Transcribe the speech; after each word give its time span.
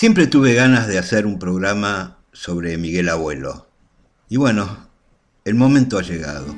Siempre 0.00 0.26
tuve 0.26 0.54
ganas 0.54 0.88
de 0.88 0.96
hacer 0.96 1.26
un 1.26 1.38
programa 1.38 2.16
sobre 2.32 2.78
Miguel 2.78 3.10
Abuelo. 3.10 3.66
Y 4.30 4.38
bueno, 4.38 4.88
el 5.44 5.54
momento 5.56 5.98
ha 5.98 6.02
llegado. 6.02 6.56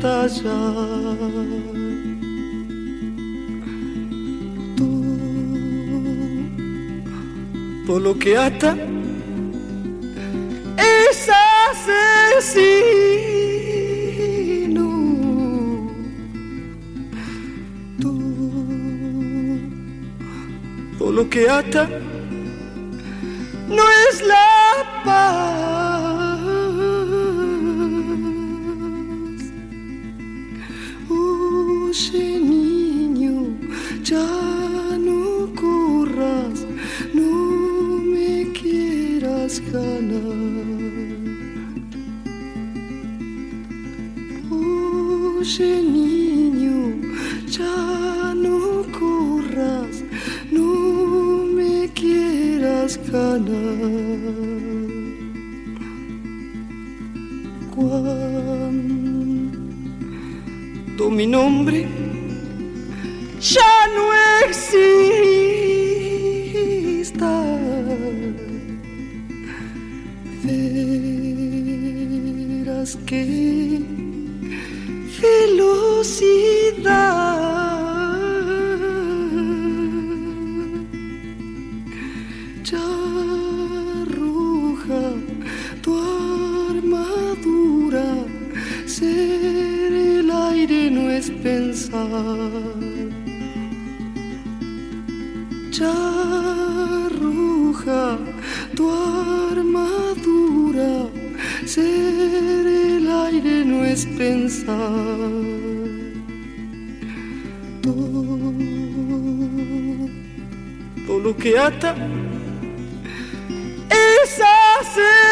Estallar. 0.00 0.48
Todo 7.86 7.98
lo 8.00 8.18
que 8.18 8.36
ata 8.36 8.76
es 10.78 11.28
asesino. 11.68 12.40
Todo 20.98 21.12
lo 21.12 21.28
que 21.28 21.48
ata 21.48 21.88
no 23.68 23.82
es 24.08 24.22
la 24.26 25.02
paz. 25.04 25.79
Nombre 61.30 61.79
que 111.40 111.58
ata 111.58 111.94
es 113.88 114.40
asesino. 114.78 115.30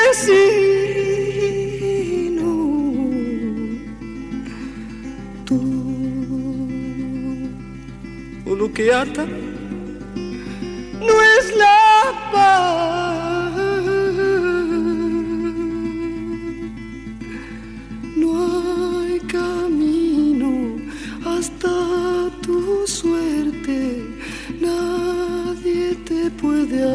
Todo 8.45 8.57
lo 8.57 8.73
que 8.73 8.93
ata 8.93 9.27
no 9.27 11.23
es 11.39 11.57
la 11.57 12.31
paz. 12.33 13.08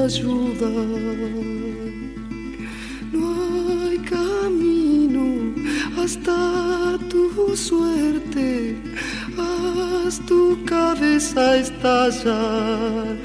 Ayudar. 0.03 0.69
No 3.11 3.27
hay 3.87 3.97
camino 3.99 5.25
hasta 5.97 6.97
tu 7.09 7.55
suerte, 7.55 8.75
haz 9.37 10.19
tu 10.27 10.57
cabeza 10.65 11.57
estallar. 11.57 13.17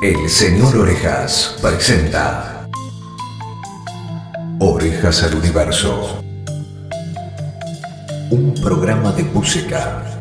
El 0.00 0.30
señor 0.30 0.76
Orejas 0.76 1.56
presenta 1.60 2.68
Orejas 4.60 5.24
al 5.24 5.34
Universo. 5.34 6.22
Un 8.30 8.54
programa 8.62 9.10
de 9.10 9.24
música 9.24 10.20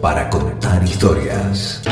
para 0.00 0.30
contar 0.30 0.80
historias. 0.84 1.82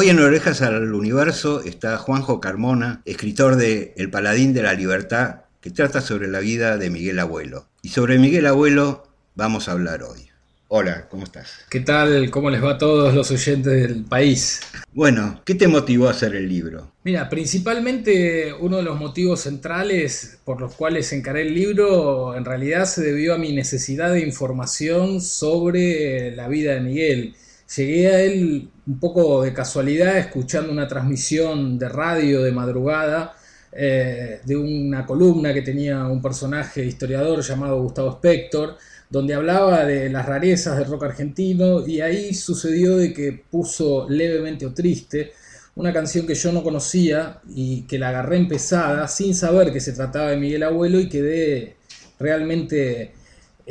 Hoy 0.00 0.08
en 0.08 0.18
Orejas 0.18 0.62
al 0.62 0.94
Universo 0.94 1.60
está 1.62 1.98
Juanjo 1.98 2.40
Carmona, 2.40 3.02
escritor 3.04 3.56
de 3.56 3.92
El 3.98 4.08
Paladín 4.08 4.54
de 4.54 4.62
la 4.62 4.72
Libertad, 4.72 5.42
que 5.60 5.70
trata 5.70 6.00
sobre 6.00 6.26
la 6.28 6.40
vida 6.40 6.78
de 6.78 6.88
Miguel 6.88 7.18
Abuelo. 7.18 7.66
Y 7.82 7.90
sobre 7.90 8.18
Miguel 8.18 8.46
Abuelo 8.46 9.06
vamos 9.34 9.68
a 9.68 9.72
hablar 9.72 10.02
hoy. 10.02 10.20
Hola, 10.68 11.06
¿cómo 11.10 11.24
estás? 11.24 11.50
¿Qué 11.68 11.80
tal? 11.80 12.30
¿Cómo 12.30 12.48
les 12.48 12.64
va 12.64 12.70
a 12.70 12.78
todos 12.78 13.14
los 13.14 13.30
oyentes 13.30 13.74
del 13.74 14.06
país? 14.06 14.60
Bueno, 14.94 15.42
¿qué 15.44 15.54
te 15.54 15.68
motivó 15.68 16.08
a 16.08 16.12
hacer 16.12 16.34
el 16.34 16.48
libro? 16.48 16.92
Mira, 17.04 17.28
principalmente 17.28 18.54
uno 18.58 18.78
de 18.78 18.84
los 18.84 18.98
motivos 18.98 19.40
centrales 19.40 20.38
por 20.46 20.62
los 20.62 20.74
cuales 20.76 21.12
encaré 21.12 21.42
el 21.42 21.52
libro 21.52 22.34
en 22.34 22.46
realidad 22.46 22.86
se 22.86 23.02
debió 23.02 23.34
a 23.34 23.38
mi 23.38 23.52
necesidad 23.52 24.14
de 24.14 24.20
información 24.20 25.20
sobre 25.20 26.34
la 26.34 26.48
vida 26.48 26.72
de 26.72 26.80
Miguel. 26.80 27.34
Llegué 27.76 28.08
a 28.08 28.20
él 28.22 28.70
un 28.90 28.98
poco 28.98 29.42
de 29.44 29.52
casualidad 29.52 30.18
escuchando 30.18 30.72
una 30.72 30.88
transmisión 30.88 31.78
de 31.78 31.88
radio 31.88 32.42
de 32.42 32.50
madrugada 32.50 33.36
eh, 33.70 34.40
de 34.44 34.56
una 34.56 35.06
columna 35.06 35.54
que 35.54 35.62
tenía 35.62 36.06
un 36.06 36.20
personaje 36.20 36.84
historiador 36.84 37.40
llamado 37.40 37.80
Gustavo 37.80 38.10
Spector, 38.10 38.76
donde 39.08 39.34
hablaba 39.34 39.84
de 39.84 40.08
las 40.08 40.26
rarezas 40.26 40.76
del 40.76 40.88
rock 40.88 41.04
argentino 41.04 41.86
y 41.86 42.00
ahí 42.00 42.34
sucedió 42.34 42.96
de 42.96 43.12
que 43.12 43.44
puso 43.48 44.08
levemente 44.08 44.66
o 44.66 44.74
triste 44.74 45.34
una 45.76 45.92
canción 45.92 46.26
que 46.26 46.34
yo 46.34 46.50
no 46.50 46.64
conocía 46.64 47.40
y 47.48 47.82
que 47.82 47.96
la 47.96 48.08
agarré 48.08 48.38
empezada 48.38 49.06
sin 49.06 49.36
saber 49.36 49.72
que 49.72 49.80
se 49.80 49.92
trataba 49.92 50.30
de 50.30 50.36
Miguel 50.36 50.64
Abuelo 50.64 50.98
y 50.98 51.08
quedé 51.08 51.76
realmente 52.18 53.12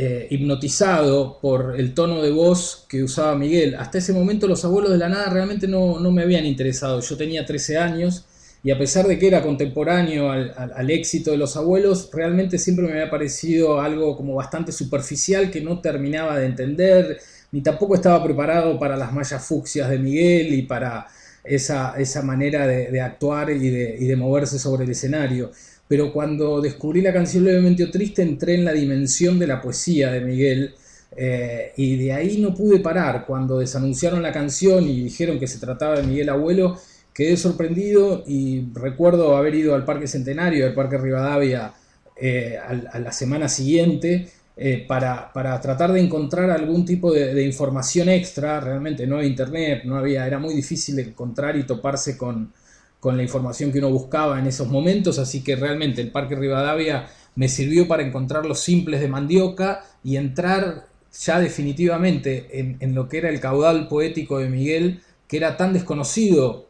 eh, 0.02 0.28
hipnotizado 0.30 1.40
por 1.42 1.78
el 1.78 1.94
tono 1.94 2.22
de 2.22 2.32
voz 2.32 2.86
que 2.88 3.04
usaba 3.04 3.36
Miguel. 3.36 3.76
Hasta 3.76 3.98
ese 3.98 4.14
momento 4.14 4.48
los 4.48 4.64
abuelos 4.64 4.92
de 4.92 4.98
la 4.98 5.10
nada 5.10 5.30
realmente 5.30 5.68
no, 5.68 6.00
no 6.00 6.10
me 6.10 6.22
habían 6.22 6.46
interesado. 6.46 7.02
Yo 7.02 7.18
tenía 7.18 7.46
13 7.46 7.78
años 7.78 8.24
y 8.64 8.72
a 8.72 8.78
pesar 8.78 9.08
de 9.08 9.20
que 9.20 9.28
era 9.28 9.42
contemporáneo 9.42 10.32
al, 10.32 10.90
éxito 10.90 11.32
de 11.32 11.38
los 11.38 11.58
abuelos, 11.58 12.10
realmente 12.14 12.58
siempre 12.58 12.86
me 12.86 12.94
había 12.94 13.10
parecido 13.10 13.82
algo 13.82 14.16
como 14.16 14.36
bastante 14.36 14.72
superficial 14.72 15.52
que 15.52 15.60
no 15.60 15.82
terminaba 15.82 16.40
de 16.40 16.46
entender, 16.46 17.20
ni 17.52 17.60
tampoco 17.60 17.96
estaba 17.96 18.24
preparado 18.24 18.80
para 18.80 18.96
las 18.96 19.12
mallas 19.12 19.46
fucsias 19.46 19.90
de 19.90 20.00
Miguel 20.00 20.54
y 20.54 20.62
para 20.62 21.08
esa, 21.44 21.96
esa 21.98 22.22
manera 22.22 22.66
de, 22.66 23.02
actuar 23.02 23.50
y 23.50 23.70
de, 23.70 23.98
y 24.00 24.06
de, 24.06 24.16
moverse 24.16 24.58
sobre 24.60 24.86
el 24.86 24.92
escenario. 24.92 25.52
Pero 25.90 26.14
cuando 26.14 26.62
descubrí 26.62 27.02
la 27.02 27.12
canción 27.12 27.44
Levemente 27.44 27.88
Triste, 27.88 28.22
entré 28.22 28.54
en 28.54 28.64
la 28.64 28.74
dimensión 28.74 29.40
de 29.40 29.48
la 29.48 29.60
poesía 29.60 30.12
de 30.12 30.22
Miguel. 30.22 30.76
Eh, 31.18 31.74
y 31.78 31.98
de 31.98 32.14
ahí 32.14 32.38
no 32.38 32.54
pude 32.54 32.80
parar. 32.80 33.26
Cuando 33.26 33.58
desanunciaron 33.58 34.22
la 34.22 34.32
canción 34.32 34.88
y 34.88 35.02
dijeron 35.02 35.40
que 35.40 35.48
se 35.48 35.58
trataba 35.58 35.98
de 35.98 36.04
Miguel 36.04 36.30
Abuelo, 36.30 36.78
quedé 37.12 37.36
sorprendido 37.38 38.24
y 38.28 38.72
recuerdo 38.72 39.36
haber 39.36 39.56
ido 39.56 39.74
al 39.74 39.84
Parque 39.84 40.08
Centenario, 40.08 40.68
al 40.68 40.76
Parque 40.76 41.00
Rivadavia, 41.00 41.74
eh, 42.16 42.60
a, 42.60 43.00
la 43.00 43.12
semana 43.12 43.50
siguiente 43.50 44.30
eh, 44.56 44.86
para, 44.88 45.32
tratar 45.34 45.92
de 45.92 46.02
encontrar 46.02 46.52
algún 46.52 46.86
tipo 46.86 47.12
de, 47.12 47.44
información 47.44 48.10
extra. 48.10 48.60
Realmente 48.60 49.08
no 49.08 49.16
había 49.16 49.30
internet, 49.30 49.82
no 49.86 49.98
había, 49.98 50.28
era 50.28 50.38
muy 50.38 50.54
difícil 50.54 51.00
encontrar 51.00 51.58
y 51.58 51.64
toparse 51.64 52.16
con, 52.16 52.54
con 53.00 53.16
la 53.16 53.24
información 53.24 53.72
que 53.72 53.80
uno 53.80 53.90
buscaba 53.90 54.40
en 54.40 54.48
esos 54.48 54.68
momentos, 54.68 55.20
así 55.20 55.44
que 55.44 55.56
realmente 55.56 56.02
el 56.02 56.12
Parque 56.12 56.36
Rivadavia 56.36 57.08
me 57.36 57.48
sirvió 57.48 57.88
para 57.88 58.04
encontrar 58.04 58.46
los 58.46 58.60
simples 58.60 59.00
de 59.00 59.08
Mandioca 59.08 59.84
y 60.04 60.18
entrar 60.18 60.88
ya 61.12 61.40
definitivamente 61.40 62.60
en, 62.60 62.96
lo 62.96 63.08
que 63.08 63.20
era 63.20 63.30
el 63.30 63.40
caudal 63.40 63.88
poético 63.88 64.40
de 64.40 64.50
Miguel, 64.50 65.02
que 65.28 65.38
era 65.38 65.58
tan 65.58 65.74
desconocido 65.74 66.68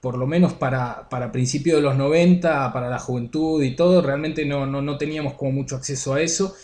por 0.00 0.18
lo 0.18 0.26
menos 0.26 0.52
para, 0.52 1.08
para 1.08 1.32
principios 1.32 1.78
de 1.78 1.82
los 1.82 1.96
90, 1.96 2.72
para 2.72 2.88
la 2.88 2.98
juventud 2.98 3.62
y 3.62 3.74
todo, 3.74 4.02
realmente 4.02 4.44
no, 4.44 4.66
no, 4.66 4.98
teníamos 4.98 5.34
como 5.34 5.52
mucho 5.52 5.76
acceso 5.76 6.14
a 6.14 6.20
eso. 6.20 6.54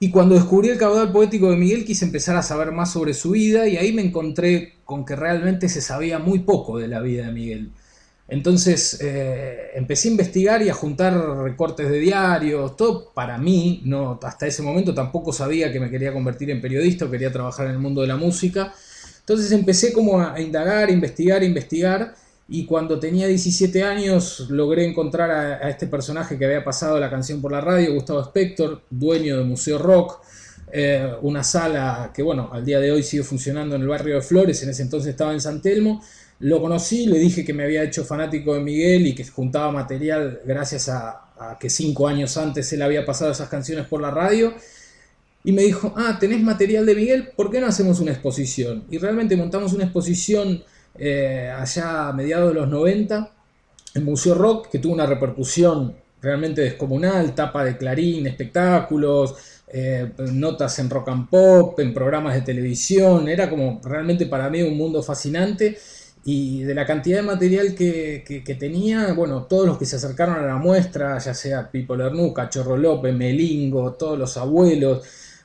Y 0.00 0.10
cuando 0.10 0.34
descubrí 0.34 0.70
el 0.70 0.78
caudal 0.78 1.12
poético 1.12 1.50
de 1.50 1.56
Miguel 1.56 1.84
quise 1.84 2.04
empezar 2.04 2.34
a 2.34 2.42
saber 2.42 2.72
más 2.72 2.90
sobre 2.90 3.14
su 3.14 3.30
vida 3.30 3.68
y 3.68 3.76
ahí 3.76 3.92
me 3.92 4.02
encontré 4.02 4.74
con 4.84 5.04
que 5.04 5.14
realmente 5.14 5.68
se 5.68 5.80
sabía 5.80 6.18
muy 6.18 6.40
poco 6.40 6.78
de 6.78 6.88
la 6.88 7.00
vida 7.00 7.26
de 7.26 7.32
Miguel. 7.32 7.70
Entonces 8.32 8.98
eh, 9.02 9.72
empecé 9.74 10.08
a 10.08 10.12
investigar 10.12 10.62
y 10.62 10.70
a 10.70 10.72
juntar 10.72 11.12
recortes 11.42 11.90
de 11.90 11.98
diarios, 11.98 12.78
todo 12.78 13.12
para 13.12 13.36
mí, 13.36 13.82
no, 13.84 14.18
hasta 14.22 14.46
ese 14.46 14.62
momento 14.62 14.94
tampoco 14.94 15.34
sabía 15.34 15.70
que 15.70 15.78
me 15.78 15.90
quería 15.90 16.14
convertir 16.14 16.48
en 16.48 16.62
periodista 16.62 17.04
o 17.04 17.10
quería 17.10 17.30
trabajar 17.30 17.66
en 17.66 17.72
el 17.72 17.78
mundo 17.78 18.00
de 18.00 18.06
la 18.06 18.16
música. 18.16 18.72
Entonces 19.20 19.52
empecé 19.52 19.92
como 19.92 20.18
a, 20.18 20.32
a 20.32 20.40
indagar, 20.40 20.90
investigar, 20.90 21.42
investigar 21.42 22.14
y 22.48 22.64
cuando 22.64 22.98
tenía 22.98 23.26
17 23.26 23.82
años 23.82 24.46
logré 24.48 24.86
encontrar 24.86 25.30
a, 25.30 25.68
este 25.68 25.86
personaje 25.86 26.38
que 26.38 26.46
había 26.46 26.64
pasado 26.64 26.98
la 26.98 27.10
canción 27.10 27.42
por 27.42 27.52
la 27.52 27.60
radio, 27.60 27.92
Gustavo 27.92 28.22
Spector, 28.22 28.80
dueño 28.88 29.36
de 29.36 29.44
Museo 29.44 29.76
Rock, 29.76 30.22
eh, 30.72 31.06
una 31.20 31.44
sala 31.44 32.10
que 32.14 32.22
bueno, 32.22 32.48
al 32.50 32.64
día 32.64 32.80
de 32.80 32.92
hoy 32.92 33.02
sigue 33.02 33.24
funcionando 33.24 33.76
en 33.76 33.82
el 33.82 33.88
barrio 33.88 34.14
de 34.14 34.22
Flores, 34.22 34.62
en 34.62 34.70
ese 34.70 34.80
entonces 34.80 35.10
estaba 35.10 35.34
en 35.34 35.42
San 35.42 35.60
Telmo. 35.60 36.02
Lo 36.42 36.60
conocí, 36.60 37.06
le 37.06 37.20
dije 37.20 37.44
que 37.44 37.54
me 37.54 37.62
había 37.62 37.84
hecho 37.84 38.04
fanático 38.04 38.54
de 38.54 38.60
Miguel 38.60 39.06
y 39.06 39.14
que 39.14 39.24
juntaba 39.24 39.70
material 39.70 40.40
gracias 40.44 40.88
a, 40.88 41.28
que 41.60 41.70
cinco 41.70 42.08
años 42.08 42.36
antes 42.36 42.72
él 42.72 42.82
había 42.82 43.04
pasado 43.04 43.30
esas 43.30 43.48
canciones 43.48 43.86
por 43.86 44.00
la 44.00 44.10
radio. 44.10 44.52
Y 45.44 45.52
me 45.52 45.62
dijo, 45.62 45.94
ah, 45.96 46.16
¿tenés 46.18 46.42
material 46.42 46.84
de 46.84 46.96
Miguel? 46.96 47.28
¿Por 47.36 47.48
qué 47.48 47.60
no 47.60 47.68
hacemos 47.68 48.00
una 48.00 48.10
exposición? 48.10 48.82
Y 48.90 48.98
realmente 48.98 49.36
montamos 49.36 49.72
una 49.72 49.84
exposición 49.84 50.64
eh, 50.98 51.48
allá 51.56 52.08
a 52.08 52.12
mediados 52.12 52.52
de 52.52 52.60
los 52.60 52.68
90, 52.68 53.32
en 53.94 54.04
Museo 54.04 54.34
Rock, 54.34 54.68
que 54.68 54.80
tuvo 54.80 54.94
una 54.94 55.06
repercusión 55.06 55.94
realmente 56.20 56.62
descomunal, 56.62 57.36
tapa 57.36 57.64
de 57.64 57.76
Clarín, 57.76 58.26
espectáculos, 58.26 59.36
eh, 59.68 60.10
notas 60.32 60.76
en 60.80 60.90
rock 60.90 61.08
and 61.08 61.28
pop, 61.28 61.78
en 61.78 61.94
programas 61.94 62.34
de 62.34 62.40
televisión, 62.40 63.28
era 63.28 63.48
como 63.48 63.80
realmente 63.84 64.26
para 64.26 64.50
mí 64.50 64.60
un 64.62 64.76
mundo 64.76 65.04
fascinante 65.04 65.78
y 66.24 66.62
de 66.62 66.74
la 66.74 66.86
cantidad 66.86 67.18
de 67.18 67.22
material 67.22 67.74
que, 67.74 68.56
tenía, 68.58 69.12
bueno, 69.12 69.44
todos 69.44 69.66
los 69.66 69.78
que 69.78 69.86
se 69.86 69.96
acercaron 69.96 70.36
a 70.36 70.46
la 70.46 70.56
muestra, 70.56 71.18
ya 71.18 71.34
sea 71.34 71.68
Pipo 71.70 71.96
Lernuca, 71.96 72.48
Chorro 72.48 72.76
López, 72.76 73.14
Melingo, 73.14 73.92
todos 73.94 74.18
los 74.18 74.36
abuelos, 74.36 75.04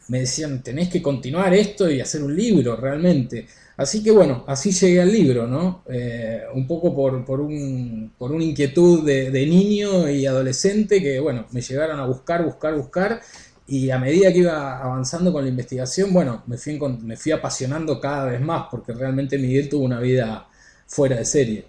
me 0.09 0.19
decían, 0.19 0.61
tenés 0.61 0.89
que 0.89 1.01
continuar 1.01 1.53
esto 1.53 1.89
y 1.89 1.99
hacer 1.99 2.21
un 2.21 2.35
libro 2.35 2.75
realmente. 2.75 3.47
Así 3.75 4.03
que 4.03 4.11
bueno, 4.11 4.43
así 4.47 4.71
llegué 4.71 5.01
al 5.01 5.11
libro, 5.11 5.47
¿no? 5.47 5.83
Eh, 5.89 6.41
un 6.53 6.65
poco 6.67 6.95
por, 6.95 7.25
por, 7.25 7.41
un, 7.41 8.13
por 8.17 8.31
una 8.31 8.43
inquietud 8.43 9.05
de, 9.05 9.45
niño 9.47 10.09
y 10.09 10.25
adolescente 10.25 11.01
que, 11.01 11.19
bueno, 11.19 11.47
me 11.51 11.61
llegaron 11.61 11.99
a 11.99 12.05
buscar, 12.05 12.43
buscar, 12.43 12.75
buscar. 12.75 13.21
Y 13.67 13.89
a 13.89 13.99
medida 13.99 14.31
que 14.31 14.39
iba 14.39 14.79
avanzando 14.81 15.33
con 15.33 15.43
la 15.43 15.49
investigación, 15.49 16.13
bueno, 16.13 16.43
me 16.47 16.57
fui, 16.57 16.79
me 17.03 17.17
fui 17.17 17.31
apasionando 17.31 17.99
cada 17.99 18.25
vez 18.25 18.41
más 18.41 18.67
porque 18.71 18.93
realmente 18.93 19.37
Miguel 19.37 19.69
tuvo 19.69 19.83
una 19.85 19.99
vida 19.99 20.47
fuera 20.87 21.17
de 21.17 21.25
serie. 21.25 21.65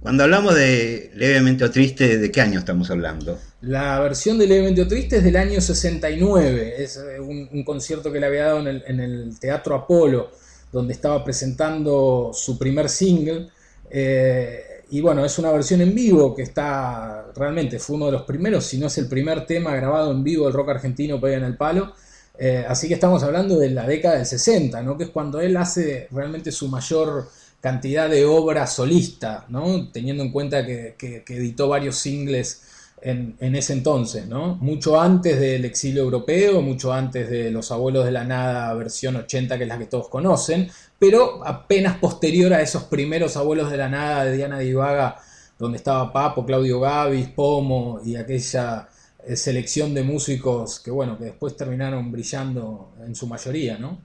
Cuando 0.00 0.22
hablamos 0.22 0.54
de 0.54 1.10
Levemente 1.14 1.64
o 1.64 1.70
Triste, 1.70 2.18
¿de 2.18 2.30
qué 2.30 2.40
año 2.40 2.60
estamos 2.60 2.88
hablando? 2.90 3.38
La 3.62 3.98
versión 3.98 4.38
de 4.38 4.46
Levemente 4.46 4.82
o 4.82 4.86
Triste 4.86 5.16
es 5.16 5.24
del 5.24 5.36
año 5.36 5.60
69. 5.60 6.74
Es 6.78 6.96
eh, 6.96 7.18
un, 7.18 7.64
concierto 7.64 8.12
que 8.12 8.20
le 8.20 8.26
había 8.26 8.44
dado 8.44 8.60
en 8.60 8.68
el, 8.68 8.84
en 8.86 9.00
el 9.00 9.38
Teatro 9.40 9.74
Apolo 9.74 10.30
donde 10.72 10.92
estaba 10.92 11.24
presentando 11.24 12.30
su 12.32 12.58
primer 12.58 12.88
single. 12.88 13.48
Eh, 13.90 14.84
y 14.90 15.00
bueno, 15.00 15.24
es 15.24 15.38
una 15.38 15.50
versión 15.52 15.80
en 15.80 15.94
vivo 15.94 16.34
que 16.34 16.42
está 16.42 17.26
realmente, 17.34 17.78
fue 17.78 17.96
uno 17.96 18.06
de 18.06 18.12
los 18.12 18.22
primeros, 18.22 18.64
si 18.64 18.78
no 18.78 18.86
es 18.86 18.96
el 18.98 19.06
primer 19.06 19.46
tema 19.46 19.74
grabado 19.76 20.10
en 20.12 20.24
vivo 20.24 20.46
del 20.46 20.54
rock 20.54 20.70
argentino 20.70 21.20
Pega 21.20 21.36
en 21.36 21.44
el 21.44 21.56
Palo. 21.56 21.94
Eh, 22.38 22.64
así 22.68 22.86
que 22.88 22.94
estamos 22.94 23.22
hablando 23.22 23.58
de 23.58 23.70
la 23.70 23.86
década 23.86 24.16
del 24.16 24.26
60, 24.26 24.80
¿no? 24.82 24.96
que 24.96 25.04
es 25.04 25.10
cuando 25.10 25.40
él 25.40 25.56
hace 25.56 26.08
realmente 26.12 26.52
su 26.52 26.68
mayor 26.68 27.28
cantidad 27.60 28.08
de 28.08 28.24
obra 28.24 28.66
solista, 28.66 29.46
¿no? 29.48 29.90
teniendo 29.90 30.22
en 30.22 30.32
cuenta 30.32 30.64
que, 30.64 30.94
que 30.98 31.36
editó 31.36 31.68
varios 31.68 31.96
singles 31.96 32.62
en, 33.02 33.54
ese 33.54 33.72
entonces, 33.72 34.26
¿no? 34.26 34.56
Mucho 34.56 35.00
antes 35.00 35.38
del 35.38 35.64
exilio 35.64 36.02
europeo, 36.02 36.62
mucho 36.62 36.92
antes 36.92 37.30
de 37.30 37.50
Los 37.50 37.70
Abuelos 37.70 38.04
de 38.04 38.12
la 38.12 38.24
Nada, 38.24 38.72
versión 38.74 39.16
80, 39.16 39.56
que 39.56 39.64
es 39.64 39.68
la 39.68 39.78
que 39.78 39.86
todos 39.86 40.08
conocen, 40.08 40.70
pero 40.98 41.46
apenas 41.46 41.98
posterior 41.98 42.52
a 42.52 42.62
esos 42.62 42.84
primeros 42.84 43.36
Abuelos 43.36 43.70
de 43.70 43.76
la 43.76 43.88
Nada 43.88 44.24
de 44.24 44.36
Diana 44.36 44.58
Divaga, 44.58 45.16
donde 45.58 45.78
estaba 45.78 46.12
Papo, 46.12 46.44
Claudio 46.44 46.80
Gavis, 46.80 47.28
Pomo 47.28 48.00
y 48.04 48.16
aquella 48.16 48.88
eh, 49.24 49.36
selección 49.36 49.94
de 49.94 50.02
músicos 50.02 50.80
que, 50.80 50.90
bueno, 50.90 51.18
que 51.18 51.26
después 51.26 51.56
terminaron 51.56 52.10
brillando 52.10 52.92
en 53.04 53.14
su 53.14 53.26
mayoría, 53.26 53.78
¿no? 53.78 54.00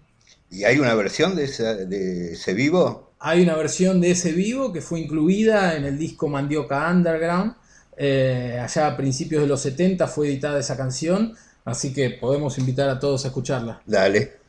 ¿Y 0.49 0.65
hay 0.65 0.77
una 0.77 0.93
versión 0.93 1.35
de 1.35 1.47
de 1.47 2.33
ese 2.33 2.53
vivo? 2.53 3.12
Hay 3.25 3.41
una 3.41 3.55
versión 3.55 4.01
de 4.01 4.11
ese 4.11 4.33
vivo 4.33 4.73
que 4.73 4.81
fue 4.81 4.99
incluida 4.99 5.77
en 5.77 5.85
el 5.85 5.97
disco 5.97 6.27
Mandioca 6.27 6.91
Underground, 6.91 7.55
eh, 7.95 8.59
allá 8.61 8.87
a 8.87 8.97
principios 8.97 9.41
de 9.41 9.47
los 9.47 9.61
70 9.61 10.07
fue 10.07 10.27
editada 10.27 10.59
esa 10.59 10.75
canción, 10.75 11.33
así 11.63 11.93
que 11.93 12.09
podemos 12.09 12.57
invitar 12.57 12.89
a 12.89 12.99
todos 12.99 13.23
a 13.23 13.29
escucharla. 13.29 13.81
Dale. 13.85 14.42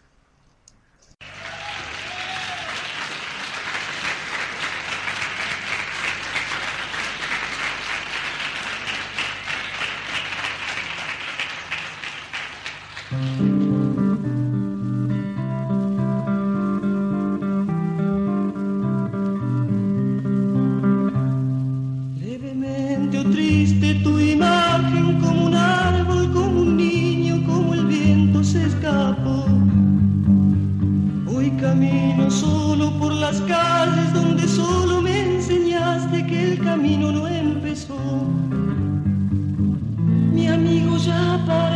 je 41.05 41.37
peux 41.47 41.74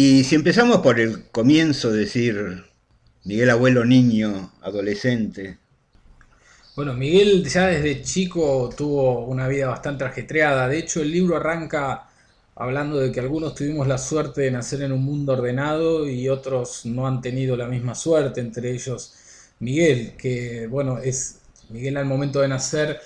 Y 0.00 0.22
si 0.22 0.36
empezamos 0.36 0.76
por 0.76 1.00
el 1.00 1.24
comienzo, 1.32 1.90
decir 1.90 2.62
Miguel 3.24 3.50
abuelo 3.50 3.84
niño, 3.84 4.52
adolescente. 4.62 5.58
Bueno, 6.76 6.94
Miguel 6.94 7.44
ya 7.44 7.66
desde 7.66 8.02
chico 8.02 8.72
tuvo 8.76 9.24
una 9.24 9.48
vida 9.48 9.66
bastante 9.66 10.04
ajetreada. 10.04 10.68
De 10.68 10.78
hecho, 10.78 11.02
el 11.02 11.10
libro 11.10 11.36
arranca 11.36 12.08
hablando 12.54 13.00
de 13.00 13.10
que 13.10 13.18
algunos 13.18 13.56
tuvimos 13.56 13.88
la 13.88 13.98
suerte 13.98 14.42
de 14.42 14.52
nacer 14.52 14.82
en 14.82 14.92
un 14.92 15.04
mundo 15.04 15.32
ordenado 15.32 16.08
y 16.08 16.28
otros 16.28 16.86
no 16.86 17.08
han 17.08 17.20
tenido 17.20 17.56
la 17.56 17.66
misma 17.66 17.96
suerte, 17.96 18.40
entre 18.40 18.70
ellos 18.70 19.14
Miguel, 19.58 20.14
que 20.16 20.68
bueno, 20.68 20.98
es 20.98 21.40
Miguel 21.70 21.96
al 21.96 22.06
momento 22.06 22.40
de 22.40 22.46
nacer 22.46 23.00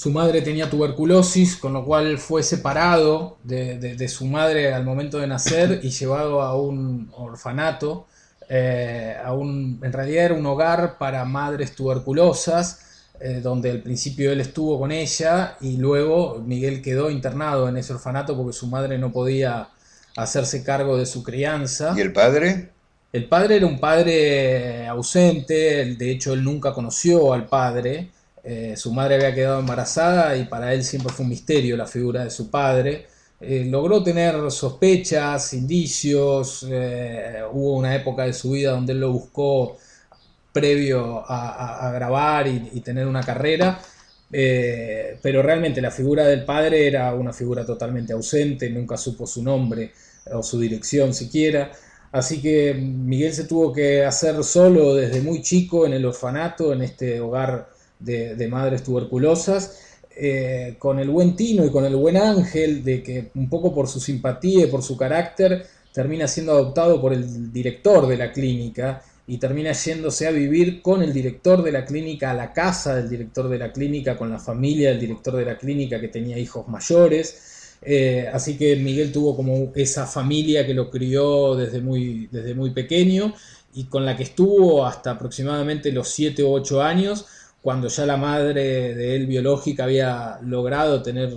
su 0.00 0.10
madre 0.10 0.40
tenía 0.40 0.70
tuberculosis, 0.70 1.58
con 1.58 1.74
lo 1.74 1.84
cual 1.84 2.16
fue 2.16 2.42
separado 2.42 3.36
de, 3.44 4.08
su 4.08 4.24
madre 4.24 4.72
al 4.72 4.82
momento 4.82 5.18
de 5.18 5.26
nacer 5.26 5.80
y 5.82 5.90
llevado 5.90 6.40
a 6.40 6.58
un 6.58 7.10
orfanato. 7.12 8.06
Eh, 8.48 9.14
a 9.22 9.34
un, 9.34 9.78
en 9.82 9.92
realidad 9.92 10.24
era 10.24 10.34
un 10.36 10.46
hogar 10.46 10.96
para 10.96 11.22
madres 11.26 11.74
tuberculosas, 11.74 13.02
eh, 13.20 13.40
donde 13.42 13.72
al 13.72 13.82
principio 13.82 14.32
él 14.32 14.40
estuvo 14.40 14.80
con 14.80 14.90
ella 14.90 15.58
y 15.60 15.76
luego 15.76 16.42
Miguel 16.46 16.80
quedó 16.80 17.10
internado 17.10 17.68
en 17.68 17.76
ese 17.76 17.92
orfanato 17.92 18.34
porque 18.34 18.54
su 18.54 18.68
madre 18.68 18.96
no 18.96 19.12
podía 19.12 19.68
hacerse 20.16 20.64
cargo 20.64 20.96
de 20.96 21.04
su 21.04 21.22
crianza. 21.22 21.92
¿Y 21.94 22.00
el 22.00 22.14
padre? 22.14 22.70
El 23.12 23.26
padre 23.28 23.56
era 23.56 23.66
un 23.66 23.78
padre 23.78 24.86
ausente, 24.86 25.94
de 25.94 26.10
hecho 26.10 26.32
él 26.32 26.42
nunca 26.42 26.72
conoció 26.72 27.34
al 27.34 27.44
padre. 27.44 28.08
Eh, 28.42 28.74
su 28.76 28.92
madre 28.92 29.16
había 29.16 29.34
quedado 29.34 29.60
embarazada 29.60 30.36
y 30.36 30.44
para 30.44 30.72
él 30.72 30.82
siempre 30.82 31.12
fue 31.12 31.24
un 31.24 31.30
misterio 31.30 31.76
la 31.76 31.86
figura 31.86 32.24
de 32.24 32.30
su 32.30 32.50
padre. 32.50 33.06
Eh, 33.40 33.64
logró 33.66 34.02
tener 34.02 34.50
sospechas, 34.50 35.52
indicios, 35.54 36.66
eh, 36.70 37.40
hubo 37.52 37.76
una 37.76 37.94
época 37.94 38.24
de 38.24 38.32
su 38.32 38.52
vida 38.52 38.72
donde 38.72 38.92
él 38.92 39.00
lo 39.00 39.12
buscó 39.12 39.78
previo 40.52 41.24
a, 41.26 41.92
grabar 41.94 42.48
y, 42.48 42.80
tener 42.80 43.06
una 43.06 43.22
carrera, 43.22 43.80
pero 44.28 45.42
realmente 45.42 45.80
la 45.80 45.92
figura 45.92 46.24
del 46.26 46.44
padre 46.44 46.88
era 46.88 47.14
una 47.14 47.32
figura 47.32 47.64
totalmente 47.64 48.12
ausente, 48.12 48.68
nunca 48.68 48.96
supo 48.96 49.28
su 49.28 49.44
nombre 49.44 49.92
o 50.32 50.42
su 50.42 50.58
dirección 50.58 51.14
siquiera. 51.14 51.70
Así 52.12 52.42
que 52.42 52.74
Miguel 52.74 53.32
se 53.32 53.44
tuvo 53.44 53.72
que 53.72 54.04
hacer 54.04 54.42
solo 54.42 54.94
desde 54.96 55.20
muy 55.20 55.42
chico 55.42 55.86
en 55.86 55.92
el 55.92 56.04
orfanato, 56.04 56.72
en 56.72 56.82
este 56.82 57.20
hogar 57.20 57.69
de, 58.00 58.48
madres 58.48 58.82
tuberculosas, 58.82 59.78
eh, 60.16 60.74
con 60.78 60.98
el 60.98 61.08
buen 61.08 61.36
tino 61.36 61.64
y 61.64 61.70
con 61.70 61.84
el 61.84 61.96
buen 61.96 62.16
ángel, 62.16 62.82
de 62.82 63.02
que 63.02 63.30
un 63.34 63.48
poco 63.48 63.74
por 63.74 63.88
su 63.88 64.00
simpatía 64.00 64.64
y 64.64 64.68
por 64.68 64.82
su 64.82 64.96
carácter 64.96 65.66
termina 65.92 66.26
siendo 66.26 66.52
adoptado 66.52 67.00
por 67.00 67.12
el 67.12 67.52
director 67.52 68.06
de 68.06 68.16
la 68.16 68.32
clínica 68.32 69.02
y 69.26 69.38
termina 69.38 69.72
yéndose 69.72 70.26
a 70.26 70.32
vivir 70.32 70.82
con 70.82 71.02
el 71.02 71.12
director 71.12 71.62
de 71.62 71.70
la 71.72 71.84
clínica 71.84 72.32
a 72.32 72.34
la 72.34 72.52
casa 72.52 72.96
del 72.96 73.08
director 73.08 73.48
de 73.48 73.58
la 73.58 73.72
clínica, 73.72 74.16
con 74.16 74.30
la 74.30 74.38
familia 74.38 74.90
del 74.90 74.98
director 74.98 75.36
de 75.36 75.44
la 75.44 75.56
clínica 75.56 76.00
que 76.00 76.08
tenía 76.08 76.36
hijos 76.36 76.66
mayores. 76.66 77.76
Eh, 77.82 78.28
así 78.32 78.58
que 78.58 78.74
Miguel 78.76 79.12
tuvo 79.12 79.36
como 79.36 79.72
esa 79.74 80.06
familia 80.06 80.66
que 80.66 80.74
lo 80.74 80.90
crió 80.90 81.54
desde 81.54 81.80
muy, 81.80 82.28
desde 82.30 82.54
muy 82.54 82.70
pequeño 82.70 83.32
y 83.72 83.84
con 83.84 84.04
la 84.04 84.16
que 84.16 84.24
estuvo 84.24 84.84
hasta 84.84 85.12
aproximadamente 85.12 85.92
los 85.92 86.08
7 86.08 86.42
u 86.42 86.52
8 86.52 86.82
años, 86.82 87.26
cuando 87.62 87.88
ya 87.88 88.06
la 88.06 88.16
madre 88.16 88.94
de 88.94 89.16
él 89.16 89.26
biológica 89.26 89.84
había 89.84 90.38
logrado 90.42 91.02
tener 91.02 91.30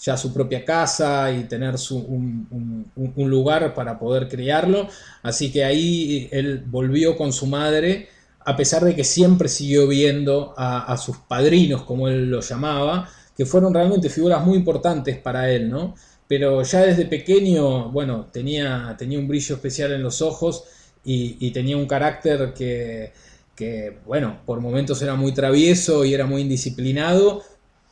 ya 0.00 0.16
su 0.16 0.32
propia 0.32 0.64
casa 0.64 1.32
y 1.32 1.44
tener 1.44 1.74
un, 1.90 2.90
lugar 3.16 3.74
para 3.74 3.98
poder 3.98 4.28
criarlo. 4.28 4.88
Así 5.22 5.50
que 5.50 5.64
ahí 5.64 6.28
él 6.30 6.62
volvió 6.66 7.16
con 7.16 7.32
su 7.32 7.46
madre, 7.46 8.08
a 8.40 8.56
pesar 8.56 8.84
de 8.84 8.94
que 8.94 9.04
siempre 9.04 9.48
siguió 9.48 9.88
viendo 9.88 10.54
a, 10.56 10.96
sus 10.96 11.18
padrinos, 11.18 11.82
como 11.82 12.08
él 12.08 12.30
los 12.30 12.48
llamaba, 12.48 13.08
que 13.36 13.46
fueron 13.46 13.74
realmente 13.74 14.08
figuras 14.08 14.44
muy 14.44 14.56
importantes 14.56 15.18
para 15.18 15.50
él, 15.50 15.68
¿no? 15.68 15.94
Pero 16.26 16.62
ya 16.62 16.82
desde 16.82 17.06
pequeño, 17.06 17.90
bueno, 17.90 18.26
tenía, 18.32 18.94
tenía 18.98 19.18
un 19.18 19.28
brillo 19.28 19.54
especial 19.54 19.92
en 19.92 20.02
los 20.02 20.22
ojos 20.22 20.64
y 21.04 21.50
tenía 21.52 21.76
un 21.76 21.86
carácter 21.86 22.52
que, 22.52 23.12
que, 23.58 23.98
bueno, 24.06 24.38
por 24.46 24.60
momentos 24.60 25.02
era 25.02 25.16
muy 25.16 25.32
travieso 25.34 26.04
y 26.04 26.14
era 26.14 26.26
muy 26.26 26.42
indisciplinado, 26.42 27.42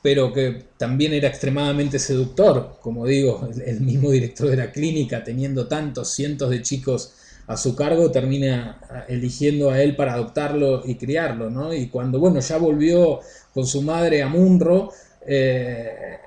pero 0.01 0.33
que 0.33 0.67
también 0.79 1.13
era 1.13 1.27
extremadamente 1.27 1.99
seductor, 1.99 2.79
como 2.81 3.05
digo, 3.05 3.49
el 3.67 3.81
mismo 3.81 4.13
director 4.13 4.49
de 4.49 4.59
la 4.59 4.71
clínica, 4.71 5.25
teniendo 5.25 5.67
tantos 5.67 6.13
cientos 6.13 6.51
de 6.51 6.63
chicos 6.63 7.15
a 7.49 7.57
su 7.57 7.75
cargo, 7.75 8.13
termina 8.13 8.81
eligiendo 9.09 9.71
a 9.71 9.83
él 9.83 9.97
para 9.97 10.15
adoptarlo 10.15 10.83
y 10.85 10.95
criarlo, 10.95 11.51
¿no? 11.51 11.75
Y 11.75 11.89
cuando, 11.89 12.21
bueno, 12.21 12.39
ya 12.39 12.59
volvió 12.59 13.19
con 13.53 13.67
su 13.67 13.83
madre 13.83 14.23
a 14.23 14.29
Munro, 14.29 14.93
eh, 15.27 16.19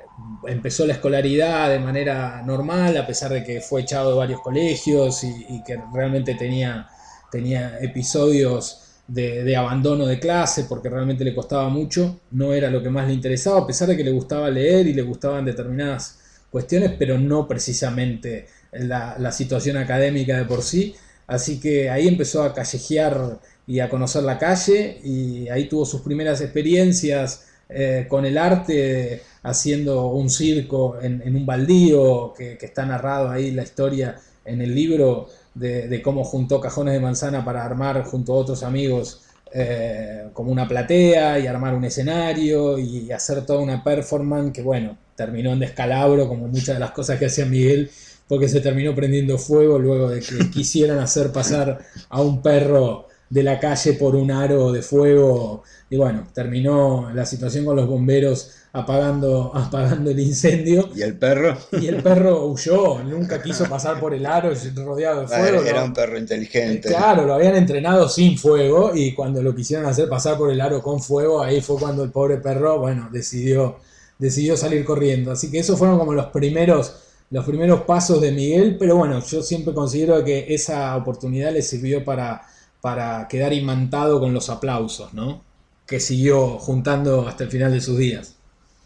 empezó 0.48 0.86
la 0.86 0.94
escolaridad 0.94 1.70
de 1.70 1.80
manera 1.80 2.42
normal, 2.46 2.98
a 2.98 3.08
pesar 3.08 3.32
de 3.32 3.46
que 3.46 3.62
fue 3.62 3.84
echado 3.84 4.12
de 4.12 4.18
varios 4.18 4.42
colegios 4.42 5.24
y, 5.24 5.46
y 5.48 5.64
que 5.64 5.80
realmente 5.94 6.36
tenía, 6.36 6.90
tenía 7.32 7.80
episodios 7.80 8.89
de, 9.10 9.56
abandono 9.56 10.06
de 10.06 10.20
clase 10.20 10.66
porque 10.66 10.90
realmente 10.90 11.24
le 11.24 11.36
costaba 11.36 11.70
mucho, 11.70 12.20
no 12.32 12.54
era 12.54 12.70
lo 12.70 12.82
que 12.82 12.90
más 12.90 13.08
le 13.08 13.14
interesaba, 13.14 13.62
a 13.62 13.68
pesar 13.68 13.88
de 13.88 13.98
que 13.98 14.04
le 14.04 14.12
gustaba 14.12 14.50
leer 14.50 14.88
y 14.88 14.94
le 14.94 15.02
gustaban 15.02 15.46
determinadas 15.46 16.20
cuestiones, 16.52 16.94
pero 16.98 17.18
no 17.18 17.48
precisamente 17.48 18.48
la, 18.72 19.32
situación 19.32 19.78
académica 19.78 20.38
de 20.38 20.46
por 20.46 20.62
sí. 20.62 20.96
Así 21.28 21.60
que 21.60 21.90
ahí 21.90 22.08
empezó 22.08 22.44
a 22.44 22.54
callejear 22.54 23.40
y 23.68 23.80
a 23.80 23.90
conocer 23.90 24.24
la 24.24 24.38
calle 24.40 25.00
y 25.04 25.48
ahí 25.50 25.68
tuvo 25.68 25.86
sus 25.86 26.02
primeras 26.02 26.42
experiencias 26.42 27.46
eh, 27.70 28.08
con 28.10 28.26
el 28.26 28.38
arte, 28.38 29.22
haciendo 29.44 30.08
un 30.08 30.30
circo 30.30 31.00
en, 31.02 31.36
un 31.36 31.46
baldío, 31.46 32.34
que, 32.36 32.58
que, 32.58 32.66
está 32.66 32.84
narrado 32.86 33.30
ahí 33.30 33.52
la 33.52 33.62
historia 33.62 34.18
en 34.44 34.62
el 34.62 34.74
libro 34.74 35.28
de, 35.54 36.02
cómo 36.02 36.24
juntó 36.24 36.62
cajones 36.62 36.94
de 36.94 37.00
manzana 37.00 37.44
para 37.44 37.66
armar 37.66 38.04
junto 38.04 38.34
a 38.34 38.38
otros 38.38 38.64
amigos 38.64 39.22
eh, 39.54 40.30
como 40.34 40.52
una 40.52 40.68
platea 40.68 41.40
y 41.40 41.48
armar 41.48 41.74
un 41.74 41.84
escenario 41.84 42.78
y 42.78 43.12
hacer 43.12 43.46
toda 43.46 43.60
una 43.60 43.84
performance 43.84 44.54
que 44.54 44.62
bueno, 44.62 44.98
terminó 45.16 45.52
en 45.52 45.60
descalabro 45.60 46.28
como 46.28 46.48
muchas 46.48 46.76
de 46.76 46.80
las 46.80 46.92
cosas 46.92 47.20
que 47.20 47.26
hacía 47.26 47.46
Miguel 47.46 47.90
porque 48.28 48.48
se 48.48 48.62
terminó 48.62 48.96
prendiendo 48.96 49.38
fuego 49.38 49.80
luego 49.80 50.10
de 50.10 50.22
que 50.22 50.50
quisieran 50.54 51.00
hacer 51.00 51.32
pasar 51.32 51.80
a 52.10 52.22
un 52.22 52.42
perro 52.42 53.09
de 53.30 53.44
la 53.44 53.60
calle 53.60 53.94
por 53.94 54.16
un 54.16 54.32
aro 54.32 54.72
de 54.72 54.82
fuego 54.82 55.64
y 55.92 55.98
bueno, 55.98 56.28
terminó 56.34 57.10
la 57.14 57.26
situación 57.26 57.66
con 57.66 57.76
los 57.76 57.88
bomberos 57.88 58.52
apagando, 58.72 59.52
apagando 59.56 60.12
el 60.12 60.20
incendio. 60.20 60.90
¿Y 60.96 61.02
el 61.02 61.18
perro? 61.18 61.58
Y 61.72 61.88
el 61.88 62.04
perro 62.04 62.46
huyó, 62.46 63.04
nunca 63.04 63.42
quiso 63.42 63.66
pasar 63.66 64.00
por 64.00 64.14
el 64.14 64.26
aro 64.26 64.52
rodeado 64.76 65.22
de 65.22 65.28
fuego. 65.28 65.64
Era 65.64 65.84
un 65.84 65.94
perro 65.94 66.18
inteligente. 66.18 66.90
Claro, 66.90 67.26
lo 67.26 67.34
habían 67.34 67.56
entrenado 67.56 68.08
sin 68.08 68.38
fuego 68.38 68.92
y 68.94 69.14
cuando 69.16 69.42
lo 69.42 69.56
quisieron 69.56 69.88
hacer 69.88 70.08
pasar 70.08 70.38
por 70.38 70.52
el 70.52 70.62
aro 70.62 70.82
con 70.82 71.02
fuego, 71.02 71.42
ahí 71.42 71.62
fue 71.62 71.80
cuando 71.80 72.04
el 72.04 72.12
pobre 72.12 72.38
perro, 72.38 72.80
bueno, 72.80 73.10
decidió, 73.12 73.80
decidió 74.20 74.56
salir 74.58 74.86
corriendo. 74.86 75.32
Así 75.32 75.50
que 75.50 75.60
esos 75.60 75.78
fueron 75.78 75.98
como 75.98 76.14
los 76.14 76.28
primeros 76.28 77.06
los 77.32 77.46
primeros 77.46 77.82
pasos 77.82 78.20
de 78.22 78.32
Miguel, 78.32 78.76
pero 78.80 78.96
bueno, 78.96 79.24
yo 79.24 79.44
siempre 79.44 79.72
considero 79.72 80.24
que 80.24 80.48
esa 80.50 80.96
oportunidad 80.98 81.54
le 81.54 81.62
sirvió 81.62 82.04
para, 82.04 82.42
para 82.82 83.28
quedar 83.28 83.54
imantado 83.54 84.20
con 84.20 84.34
los 84.34 84.50
aplausos, 84.50 85.14
¿no? 85.14 85.44
Que 85.86 86.00
siguió 86.00 86.58
juntando 86.60 87.28
hasta 87.28 87.44
el 87.44 87.50
final 87.50 87.72
de 87.72 87.82
sus 87.82 87.98
días. 87.98 88.36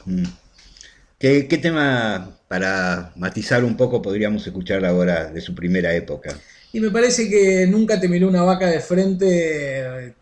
Mm. 0.05 0.25
¿Qué, 1.19 1.47
¿Qué, 1.47 1.57
tema 1.57 2.37
para 2.47 3.13
matizar 3.15 3.63
un 3.63 3.77
poco 3.77 4.01
podríamos 4.01 4.45
escuchar 4.45 4.83
ahora 4.85 5.31
de 5.31 5.41
su 5.41 5.55
primera 5.55 5.93
época? 5.93 6.37
Y 6.73 6.79
me 6.79 6.89
parece 6.89 7.29
que 7.29 7.67
nunca 7.67 7.99
te 7.99 8.09
miró 8.09 8.27
una 8.27 8.41
vaca 8.41 8.67
de 8.67 8.79
frente, 8.79 10.15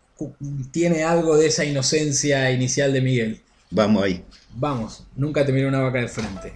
tiene 0.70 1.02
algo 1.02 1.36
de 1.36 1.46
esa 1.46 1.64
inocencia 1.64 2.50
inicial 2.50 2.92
de 2.92 3.00
Miguel. 3.00 3.40
Vamos 3.70 4.04
ahí. 4.04 4.22
Vamos, 4.54 5.04
nunca 5.16 5.46
te 5.46 5.52
miró 5.52 5.68
una 5.68 5.80
vaca 5.80 6.00
de 6.00 6.08
frente. 6.08 6.52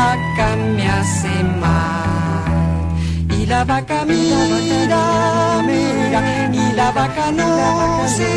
Vaca 0.00 0.48
me 0.56 0.84
hace 0.88 1.34
mal. 1.62 2.88
Y 3.38 3.46
la 3.46 3.64
vaca 3.64 4.04
mira, 4.06 5.62
mira, 5.70 6.20
y 6.60 6.64
la 6.80 6.88
vaca 6.98 7.26
no 7.40 7.50
se 8.16 8.30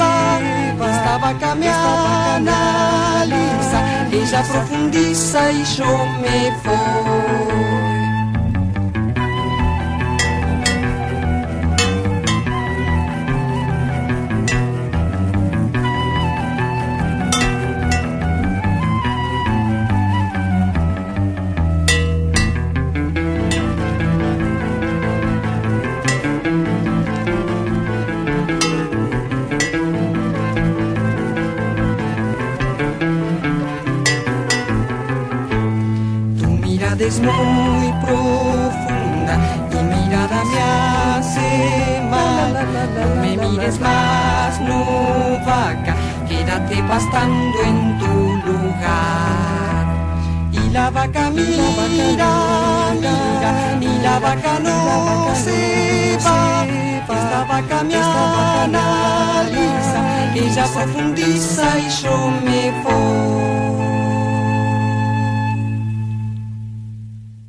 va, 0.00 0.40
esta 0.94 1.14
vaca 1.24 1.50
me 1.54 1.68
analiza, 2.38 3.78
ella 4.20 4.42
profundiza 4.50 5.40
y 5.52 5.64
yo 5.76 5.90
me 6.22 6.38
voy. 6.64 7.97
Pastando 46.88 47.62
en 47.62 47.98
tu 47.98 48.36
lugar. 48.48 49.86
Y 50.52 50.70
la 50.70 50.90
vaca 50.90 51.30
mira, 51.30 51.86
mira, 51.90 52.30
y 53.80 54.02
la 54.02 54.18
vaca 54.18 54.58
no 54.58 55.32
se 55.34 56.18
va. 56.24 56.66
Esta 57.18 57.44
vaca 57.44 57.82
me 57.84 57.96
analiza, 57.96 60.00
ella 60.34 60.66
profundiza 60.72 61.78
y 61.78 61.88
yo 62.02 62.30
me 62.44 62.70
voy. 62.82 63.38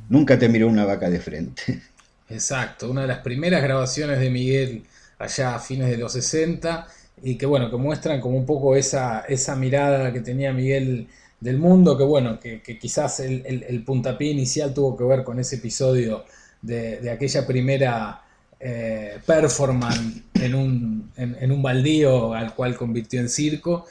Nunca 0.08 0.38
te 0.38 0.48
miró 0.48 0.68
una 0.68 0.84
vaca 0.84 1.08
de 1.08 1.20
frente. 1.20 1.82
Exacto, 2.28 2.90
una 2.90 3.02
de 3.02 3.08
las 3.08 3.18
primeras 3.18 3.62
grabaciones 3.62 4.18
de 4.18 4.30
Miguel 4.30 4.84
allá 5.18 5.54
a 5.54 5.58
fines 5.58 5.88
de 5.88 5.98
los 5.98 6.12
60 6.12 6.86
y 7.22 7.36
que 7.36 7.46
bueno, 7.46 7.70
que 7.70 7.76
muestran 7.76 8.20
como 8.20 8.36
un 8.36 8.46
poco 8.46 8.76
esa, 8.76 9.20
esa 9.20 9.56
mirada 9.56 10.12
que 10.12 10.20
tenía 10.20 10.52
Miguel 10.52 11.08
del 11.40 11.58
mundo, 11.58 11.96
que 11.96 12.04
bueno, 12.04 12.38
que, 12.38 12.60
quizás 12.78 13.20
el, 13.20 13.82
puntapié 13.84 14.30
inicial 14.30 14.74
tuvo 14.74 14.96
que 14.96 15.04
ver 15.04 15.24
con 15.24 15.38
ese 15.38 15.56
episodio 15.56 16.24
de, 16.62 17.10
aquella 17.10 17.46
primera 17.46 18.22
eh, 18.58 19.18
performance 19.24 20.22
en 20.34 20.54
un, 20.54 21.10
en 21.16 21.52
un 21.52 21.62
baldío 21.62 22.34
al 22.34 22.54
cual 22.54 22.76
convirtió 22.76 23.20
en 23.20 23.28
circo, 23.28 23.86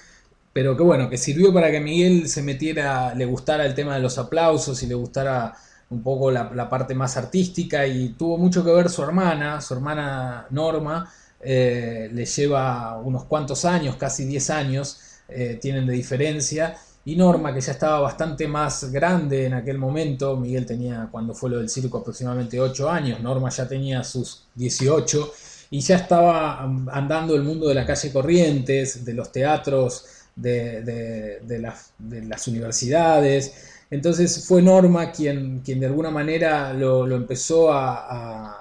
pero 0.54 0.76
que 0.76 0.84
bueno, 0.84 1.10
que 1.10 1.18
sirvió 1.18 1.54
para 1.54 1.72
que 1.72 1.80
Miguel 1.80 2.28
se 2.28 2.42
metiera, 2.42 3.14
le 3.16 3.26
gustara 3.26 3.66
el 3.66 3.76
tema 3.76 3.96
de 3.96 4.02
los 4.02 4.18
aplausos 4.18 4.82
y 4.84 4.88
le 4.88 4.96
gustara 4.96 5.56
un 5.90 6.04
poco 6.04 6.32
la, 6.32 6.70
parte 6.70 6.94
más 6.94 7.18
artística 7.18 7.88
y 7.88 8.10
tuvo 8.10 8.38
mucho 8.38 8.64
que 8.64 8.72
ver 8.72 8.90
su 8.90 9.04
hermana, 9.04 9.62
su 9.62 9.74
hermana 9.74 10.48
Norma, 10.52 11.12
eh, 11.42 12.10
le 12.14 12.26
lleva 12.26 12.98
unos 12.98 13.26
cuantos 13.26 13.66
años, 13.66 13.96
casi 13.96 14.26
10 14.26 14.50
años, 14.50 15.00
eh, 15.28 15.58
tienen 15.62 15.86
de 15.86 15.94
diferencia, 15.94 16.78
y 17.06 17.16
Norma, 17.16 17.54
que 17.54 17.62
ya 17.62 17.72
estaba 17.72 18.02
bastante 18.02 18.48
más 18.48 18.92
grande 18.92 19.46
en 19.46 19.54
aquel 19.54 19.78
momento, 19.78 20.36
Miguel 20.36 20.66
tenía 20.66 21.08
cuando 21.12 21.34
fue 21.34 21.50
lo 21.50 21.58
del 21.58 21.70
circo 21.70 22.00
aproximadamente 22.00 22.60
8 22.60 22.90
años, 22.90 23.22
Norma 23.22 23.50
ya 23.50 23.68
tenía 23.68 24.04
sus 24.04 24.44
18, 24.56 25.34
y 25.72 25.80
ya 25.82 25.96
estaba 25.98 26.62
andando 26.92 27.36
el 27.36 27.44
mundo 27.44 27.68
de 27.68 27.76
la 27.76 27.86
calle 27.86 28.12
Corrientes, 28.12 29.06
de 29.06 29.14
los 29.14 29.32
teatros, 29.32 30.06
de, 30.36 31.40
las, 31.60 31.92
de 31.98 32.26
las 32.26 32.48
universidades, 32.48 33.54
entonces 33.92 34.46
fue 34.48 34.62
Norma 34.62 35.12
quien, 35.12 35.62
quien 35.62 35.80
de 35.80 35.88
alguna 35.88 36.12
manera 36.12 36.74
lo, 36.74 37.08
empezó 37.16 37.72
a, 37.72 38.59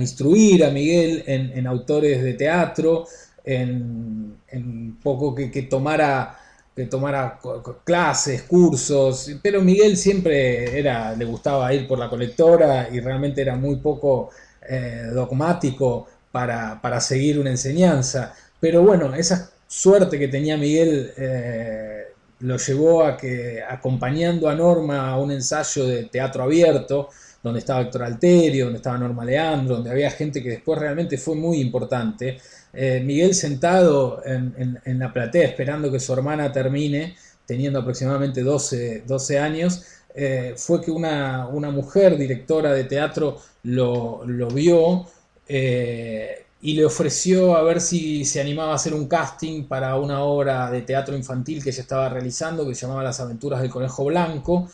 instruir 0.00 0.64
a 0.64 0.70
Miguel 0.70 1.22
en, 1.26 1.66
autores 1.66 2.22
de 2.22 2.34
teatro, 2.34 3.06
en, 3.44 4.36
en 4.48 4.96
poco 5.02 5.34
que, 5.34 5.62
tomara 5.62 6.38
que 6.74 6.86
tomara 6.86 7.38
clases, 7.84 8.42
cursos, 8.42 9.30
pero 9.42 9.60
Miguel 9.60 9.96
siempre 9.96 10.76
era, 10.76 11.14
le 11.14 11.24
gustaba 11.24 11.72
ir 11.72 11.86
por 11.86 11.98
la 11.98 12.10
colectora 12.10 12.88
y 12.90 12.98
realmente 12.98 13.42
era 13.42 13.54
muy 13.54 13.76
poco 13.76 14.30
eh, 14.68 15.04
dogmático 15.12 16.08
para, 16.32 17.00
seguir 17.00 17.38
una 17.38 17.50
enseñanza. 17.50 18.34
Pero 18.58 18.82
bueno, 18.82 19.14
esa 19.14 19.50
suerte 19.68 20.18
que 20.18 20.26
tenía 20.26 20.56
Miguel 20.56 21.12
eh, 21.16 22.04
lo 22.40 22.56
llevó 22.56 23.04
a 23.04 23.16
que, 23.16 23.62
acompañando 23.62 24.48
a 24.48 24.54
Norma 24.56 25.10
a 25.10 25.18
un 25.18 25.30
ensayo 25.30 25.86
de 25.86 26.04
teatro 26.04 26.42
abierto, 26.42 27.10
donde 27.44 27.60
estaba 27.60 27.82
Héctor 27.82 28.04
Alterio, 28.04 28.64
donde 28.64 28.78
estaba 28.78 28.96
Norma 28.96 29.22
Leandro, 29.22 29.76
donde 29.76 29.90
había 29.90 30.10
gente 30.10 30.42
que 30.42 30.48
después 30.48 30.78
realmente 30.78 31.18
fue 31.18 31.36
muy 31.36 31.60
importante, 31.60 32.38
eh, 32.72 33.02
Miguel 33.04 33.34
sentado 33.34 34.22
en, 34.24 34.98
la 34.98 35.12
platea 35.12 35.46
esperando 35.46 35.92
que 35.92 36.00
su 36.00 36.14
hermana 36.14 36.50
termine, 36.50 37.14
teniendo 37.46 37.80
aproximadamente 37.80 38.42
12, 38.42 39.02
12 39.06 39.38
años, 39.38 39.82
eh, 40.14 40.54
fue 40.56 40.80
que 40.80 40.90
una, 40.90 41.46
mujer 41.70 42.16
directora 42.16 42.72
de 42.72 42.84
teatro 42.84 43.38
lo, 43.64 44.24
vio 44.48 45.06
eh, 45.46 46.46
y 46.62 46.72
le 46.72 46.86
ofreció 46.86 47.56
a 47.56 47.62
ver 47.62 47.78
si 47.82 48.24
se 48.24 48.40
animaba 48.40 48.72
a 48.72 48.76
hacer 48.76 48.94
un 48.94 49.06
casting 49.06 49.64
para 49.64 49.96
una 49.96 50.22
obra 50.22 50.70
de 50.70 50.80
teatro 50.80 51.14
infantil 51.14 51.62
que 51.62 51.68
ella 51.68 51.82
estaba 51.82 52.08
realizando, 52.08 52.66
que 52.66 52.74
se 52.74 52.86
llamaba 52.86 53.02
Las 53.02 53.20
aventuras 53.20 53.60
del 53.60 53.70
conejo 53.70 54.06
blanco. 54.06 54.66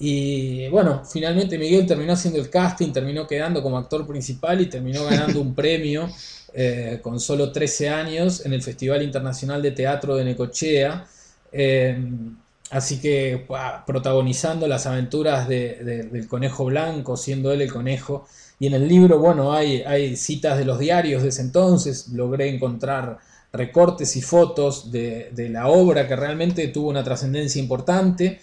Y 0.00 0.66
bueno, 0.68 1.02
finalmente 1.04 1.58
Miguel 1.58 1.86
terminó 1.86 2.14
haciendo 2.14 2.40
el 2.40 2.48
casting, 2.48 2.90
terminó 2.90 3.26
quedando 3.26 3.62
como 3.62 3.78
actor 3.78 4.06
principal 4.06 4.60
y 4.60 4.66
terminó 4.66 5.04
ganando 5.04 5.40
un 5.40 5.54
premio 5.54 6.08
eh, 6.54 6.98
con 7.02 7.20
solo 7.20 7.52
13 7.52 7.88
años 7.90 8.44
en 8.44 8.52
el 8.52 8.62
Festival 8.62 9.02
Internacional 9.02 9.60
de 9.60 9.72
Teatro 9.72 10.16
de 10.16 10.24
Necochea. 10.24 11.06
Eh, 11.52 12.02
así 12.70 12.98
que 12.98 13.46
protagonizando 13.86 14.66
las 14.66 14.86
aventuras 14.86 15.46
del 15.46 16.26
conejo 16.28 16.64
blanco, 16.64 17.16
siendo 17.16 17.52
él 17.52 17.60
el 17.60 17.72
conejo 17.72 18.26
y 18.58 18.66
en 18.66 18.74
el 18.74 18.88
libro, 18.88 19.18
bueno, 19.18 19.52
hay, 19.52 19.82
hay 19.82 20.16
citas 20.16 20.58
de 20.58 20.64
los 20.66 20.78
diarios 20.78 21.22
de 21.22 21.30
ese 21.30 21.40
entonces, 21.40 22.08
logré 22.08 22.48
encontrar 22.48 23.18
recortes 23.52 24.16
y 24.16 24.22
fotos 24.22 24.92
de, 24.92 25.48
la 25.50 25.68
obra 25.68 26.06
que 26.06 26.14
realmente 26.14 26.68
tuvo 26.68 26.90
una 26.90 27.02
trascendencia 27.02 27.60
importante. 27.60 28.40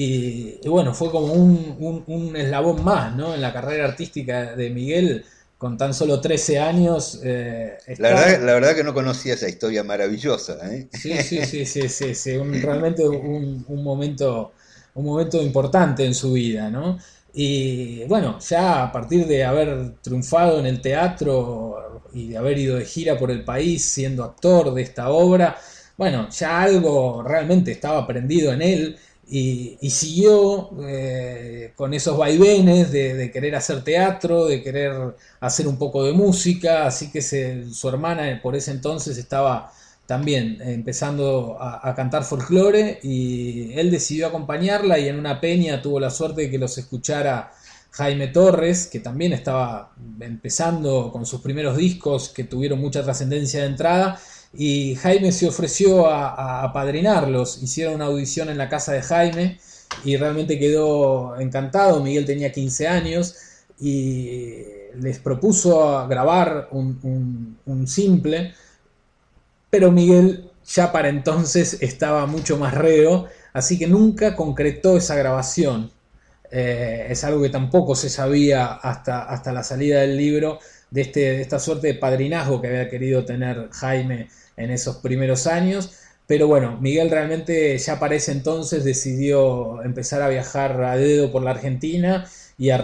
Y, 0.00 0.60
bueno, 0.68 0.94
fue 0.94 1.10
como 1.10 1.32
un, 1.32 2.32
eslabón 2.36 2.84
más 2.84 3.16
¿no? 3.16 3.34
en 3.34 3.40
la 3.40 3.52
carrera 3.52 3.84
artística 3.84 4.54
de 4.54 4.70
Miguel, 4.70 5.24
con 5.58 5.76
tan 5.76 5.92
solo 5.92 6.20
13 6.20 6.60
años. 6.60 7.20
Eh, 7.24 7.76
la, 7.98 8.10
verdad, 8.10 8.42
la 8.44 8.54
verdad 8.54 8.76
que 8.76 8.84
no 8.84 8.94
conocía 8.94 9.34
esa 9.34 9.48
historia 9.48 9.82
maravillosa. 9.82 10.56
¿eh? 10.72 10.88
Sí, 10.92 11.14
sí, 11.24 11.40
sí, 11.44 11.66
sí, 11.66 11.88
sí, 11.88 12.14
sí 12.14 12.38
realmente 12.38 13.08
un, 13.08 13.64
momento, 13.82 14.52
un 14.94 15.04
momento 15.04 15.42
importante 15.42 16.04
en 16.04 16.14
su 16.14 16.34
vida. 16.34 16.70
¿no? 16.70 16.96
Y 17.34 18.04
bueno, 18.04 18.38
ya 18.38 18.84
a 18.84 18.92
partir 18.92 19.26
de 19.26 19.44
haber 19.44 19.94
triunfado 20.00 20.60
en 20.60 20.66
el 20.66 20.80
teatro 20.80 22.02
y 22.12 22.28
de 22.28 22.36
haber 22.36 22.56
ido 22.56 22.76
de 22.76 22.84
gira 22.84 23.18
por 23.18 23.32
el 23.32 23.44
país 23.44 23.84
siendo 23.84 24.22
actor 24.22 24.72
de 24.72 24.82
esta 24.82 25.08
obra, 25.08 25.58
bueno, 25.96 26.28
ya 26.30 26.62
algo 26.62 27.24
realmente 27.24 27.72
estaba 27.72 28.06
prendido 28.06 28.52
en 28.52 28.62
él 28.62 28.98
y, 29.30 29.90
siguió 29.90 30.70
eh, 30.86 31.72
con 31.76 31.92
esos 31.92 32.16
vaivenes 32.16 32.90
de, 32.90 33.30
querer 33.30 33.54
hacer 33.56 33.84
teatro, 33.84 34.46
de 34.46 34.62
querer 34.62 35.16
hacer 35.40 35.68
un 35.68 35.76
poco 35.76 36.04
de 36.04 36.12
música, 36.12 36.86
así 36.86 37.10
que 37.10 37.20
su 37.20 37.88
hermana 37.88 38.40
por 38.42 38.56
ese 38.56 38.70
entonces 38.70 39.18
estaba 39.18 39.72
también 40.06 40.58
empezando 40.62 41.58
a, 41.60 41.94
cantar 41.94 42.24
folclore 42.24 43.00
y 43.02 43.72
él 43.74 43.90
decidió 43.90 44.28
acompañarla 44.28 44.98
y 44.98 45.08
en 45.08 45.18
una 45.18 45.40
peña 45.40 45.82
tuvo 45.82 46.00
la 46.00 46.08
suerte 46.08 46.42
de 46.42 46.50
que 46.50 46.58
los 46.58 46.78
escuchara 46.78 47.52
Jaime 47.90 48.28
Torres, 48.28 48.86
que 48.86 49.00
también 49.00 49.34
estaba 49.34 49.92
empezando 50.20 51.10
con 51.12 51.26
sus 51.26 51.42
primeros 51.42 51.76
discos 51.76 52.30
que 52.30 52.44
tuvieron 52.44 52.80
mucha 52.80 53.02
trascendencia 53.02 53.60
de 53.60 53.66
entrada 53.66 54.18
y 54.52 54.94
Jaime 54.96 55.32
se 55.32 55.46
ofreció 55.46 56.06
a, 56.06 56.62
apadrinarlos. 56.62 57.62
Hicieron 57.62 57.96
una 57.96 58.06
audición 58.06 58.48
en 58.48 58.58
la 58.58 58.68
casa 58.68 58.92
de 58.92 59.02
Jaime 59.02 59.60
y 60.04 60.16
realmente 60.16 60.58
quedó 60.58 61.38
encantado. 61.38 62.02
Miguel 62.02 62.24
tenía 62.24 62.52
15 62.52 62.88
años 62.88 63.36
y 63.80 64.62
les 65.00 65.18
propuso 65.18 66.06
grabar 66.08 66.68
un, 66.72 67.84
simple, 67.86 68.54
pero 69.70 69.92
Miguel 69.92 70.50
ya 70.66 70.92
para 70.92 71.08
entonces 71.08 71.78
estaba 71.80 72.26
mucho 72.26 72.58
más 72.58 72.74
reo, 72.74 73.26
así 73.52 73.78
que 73.78 73.86
nunca 73.86 74.34
concretó 74.34 74.96
esa 74.96 75.14
grabación. 75.14 75.90
Eh, 76.50 77.08
es 77.10 77.24
algo 77.24 77.42
que 77.42 77.50
tampoco 77.50 77.94
se 77.94 78.08
sabía 78.08 78.66
hasta, 78.66 79.24
hasta 79.24 79.52
la 79.52 79.62
salida 79.62 80.00
del 80.00 80.16
libro 80.16 80.58
de, 80.90 81.00
este, 81.02 81.20
de 81.20 81.42
esta 81.42 81.58
suerte 81.58 81.88
de 81.88 81.94
padrinazgo 81.94 82.60
que 82.60 82.68
había 82.68 82.88
querido 82.88 83.24
tener 83.24 83.68
Jaime 83.72 84.28
en 84.56 84.70
esos 84.70 84.96
primeros 84.96 85.46
años. 85.46 85.92
Pero 86.26 86.46
bueno, 86.46 86.78
Miguel 86.80 87.10
realmente 87.10 87.78
ya 87.78 87.98
para 87.98 88.14
ese 88.14 88.32
entonces 88.32 88.84
decidió 88.84 89.82
empezar 89.82 90.20
a 90.20 90.28
viajar 90.28 90.82
a 90.84 90.96
dedo 90.96 91.32
por 91.32 91.42
la 91.42 91.52
Argentina 91.52 92.26
y 92.58 92.70
a, 92.70 92.76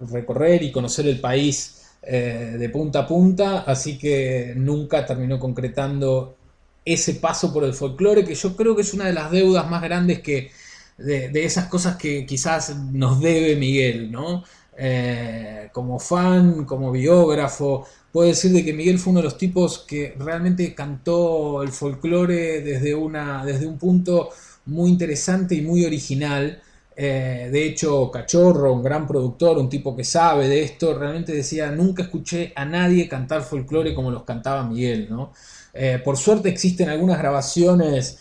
recorrer 0.00 0.62
y 0.62 0.72
conocer 0.72 1.06
el 1.06 1.20
país 1.20 1.82
eh, 2.02 2.56
de 2.58 2.68
punta 2.70 3.00
a 3.00 3.06
punta, 3.06 3.58
así 3.60 3.98
que 3.98 4.54
nunca 4.56 5.04
terminó 5.04 5.38
concretando 5.38 6.36
ese 6.84 7.14
paso 7.14 7.52
por 7.52 7.64
el 7.64 7.74
folclore, 7.74 8.24
que 8.24 8.34
yo 8.34 8.56
creo 8.56 8.74
que 8.74 8.82
es 8.82 8.94
una 8.94 9.06
de 9.06 9.12
las 9.12 9.30
deudas 9.30 9.68
más 9.68 9.82
grandes 9.82 10.20
que 10.20 10.50
de, 10.98 11.28
de 11.28 11.44
esas 11.44 11.66
cosas 11.66 11.96
que 11.96 12.26
quizás 12.26 12.74
nos 12.76 13.20
debe 13.20 13.56
Miguel, 13.56 14.10
¿no? 14.10 14.44
Eh, 14.74 15.68
como 15.72 15.98
fan, 15.98 16.64
como 16.64 16.90
biógrafo, 16.90 17.86
puedo 18.10 18.28
decir 18.28 18.52
de 18.52 18.64
que 18.64 18.72
Miguel 18.72 18.98
fue 18.98 19.10
uno 19.10 19.20
de 19.20 19.24
los 19.24 19.36
tipos 19.38 19.80
que 19.80 20.14
realmente 20.18 20.74
cantó 20.74 21.62
el 21.62 21.70
folclore 21.70 22.62
desde, 22.62 22.94
una, 22.94 23.44
desde 23.44 23.66
un 23.66 23.78
punto 23.78 24.30
muy 24.66 24.90
interesante 24.90 25.54
y 25.54 25.60
muy 25.62 25.84
original. 25.84 26.60
Eh, 26.94 27.48
de 27.52 27.66
hecho, 27.66 28.10
Cachorro, 28.10 28.72
un 28.72 28.82
gran 28.82 29.06
productor, 29.06 29.58
un 29.58 29.68
tipo 29.68 29.96
que 29.96 30.04
sabe 30.04 30.48
de 30.48 30.62
esto, 30.62 30.98
realmente 30.98 31.32
decía, 31.32 31.70
nunca 31.70 32.04
escuché 32.04 32.52
a 32.56 32.64
nadie 32.64 33.08
cantar 33.08 33.42
folclore 33.42 33.94
como 33.94 34.10
los 34.10 34.24
cantaba 34.24 34.64
Miguel. 34.64 35.08
¿no? 35.10 35.32
Eh, 35.74 36.00
por 36.04 36.16
suerte 36.16 36.48
existen 36.48 36.88
algunas 36.88 37.18
grabaciones 37.18 38.18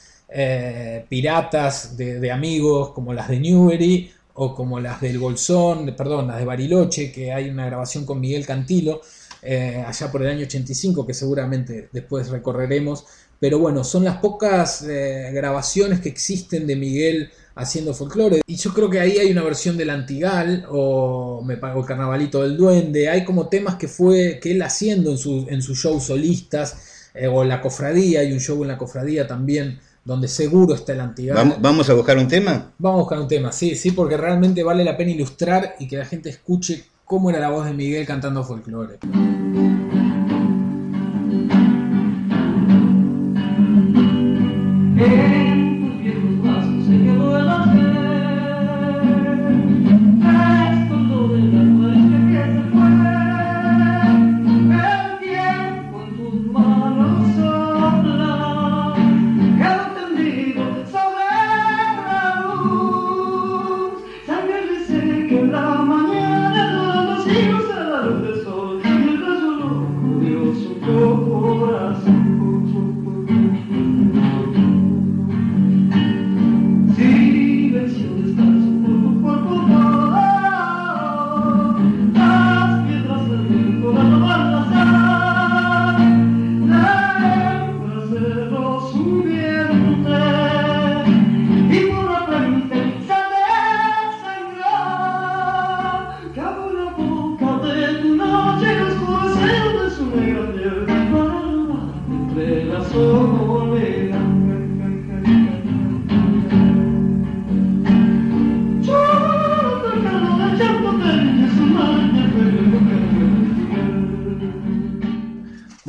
piratas 1.10 1.98
de, 1.98 2.22
de, 2.22 2.32
amigos, 2.32 2.92
como 2.92 3.14
las 3.14 3.28
de 3.28 3.38
Newbery, 3.42 4.12
o 4.36 4.56
como 4.56 4.80
las 4.80 5.02
del 5.02 5.20
Bolsón, 5.20 5.94
perdón, 5.98 6.28
las 6.28 6.40
de 6.40 6.46
Bariloche, 6.46 7.12
que 7.12 7.34
hay 7.34 7.50
una 7.50 7.66
grabación 7.66 8.06
con 8.06 8.20
Miguel 8.20 8.46
Cantilo, 8.46 9.02
eh, 9.42 9.84
allá 9.86 10.12
por 10.12 10.22
el 10.22 10.30
año 10.30 10.46
85, 10.46 11.06
que 11.06 11.14
seguramente 11.14 11.90
después 11.92 12.30
recorreremos. 12.30 13.06
Pero 13.40 13.58
bueno, 13.58 13.84
son 13.84 14.04
las 14.04 14.18
pocas 14.18 14.84
eh, 14.88 15.32
grabaciones 15.34 16.00
que 16.00 16.10
existen 16.10 16.68
de 16.68 16.76
Miguel 16.76 17.32
haciendo 17.56 17.94
folclore. 17.94 18.42
Y 18.46 18.56
yo 18.56 18.72
creo 18.72 18.90
que 18.90 19.00
ahí 19.00 19.18
hay 19.18 19.32
una 19.32 19.44
versión 19.44 19.78
del 19.78 19.90
Antigal 19.90 20.66
o 20.70 21.42
me 21.44 21.58
pago 21.58 21.82
el 21.82 21.88
Carnavalito 21.88 22.44
del 22.44 22.56
Duende. 22.56 23.10
Hay 23.10 23.26
como 23.26 23.50
temas 23.50 23.76
que 23.76 23.88
fue 23.88 24.40
que 24.42 24.52
él 24.52 24.62
haciendo 24.62 25.12
en 25.12 25.18
sus 25.18 25.48
en 25.50 25.62
su 25.62 25.76
show 25.76 26.00
solistas 26.00 27.10
eh, 27.16 27.28
o 27.28 27.44
la 27.44 27.62
cofradía. 27.62 28.20
Hay 28.20 28.32
un 28.32 28.40
show 28.40 28.62
en 28.62 28.68
la 28.68 28.78
cofradía 28.78 29.28
también 29.28 29.80
donde 30.04 30.28
seguro 30.28 30.74
está 30.74 30.94
el 30.94 31.02
antigal. 31.02 31.58
¿Vamos 31.60 31.90
a 31.90 31.94
buscar 31.94 32.18
un 32.18 32.28
tema? 32.28 32.72
Vamos 32.78 32.98
a 32.98 33.02
buscar 33.02 33.20
un 33.20 33.28
tema, 33.28 33.52
sí, 33.52 33.76
sí, 33.76 33.92
porque 33.92 34.18
realmente 34.18 34.64
vale 34.64 34.84
la 34.84 34.98
pena 34.98 35.12
ilustrar 35.12 35.76
y 35.80 35.88
que 35.88 35.98
la 35.98 36.06
gente 36.06 36.30
escuche 36.30 36.86
cómo 37.06 37.30
era 37.30 37.40
la 37.40 37.50
voz 37.50 37.66
de 37.66 37.74
Miguel 37.74 38.06
cantando 38.06 38.44
folclore. 38.44 39.00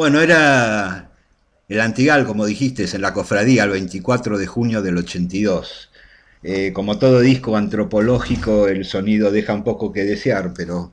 Bueno, 0.02 0.20
era 0.20 1.12
el 1.68 1.80
Antigal, 1.80 2.26
como 2.26 2.44
dijiste, 2.44 2.84
en 2.92 3.02
la 3.02 3.14
cofradía 3.14 3.62
el 3.62 3.70
24 3.70 4.36
de 4.36 4.48
junio 4.48 4.82
del 4.82 4.98
82. 4.98 5.90
Eh, 6.42 6.72
como 6.72 6.98
todo 6.98 7.20
disco 7.20 7.56
antropológico, 7.56 8.66
el 8.66 8.84
sonido 8.84 9.30
deja 9.30 9.54
un 9.54 9.62
poco 9.62 9.92
que 9.92 10.02
desear, 10.02 10.54
pero 10.56 10.92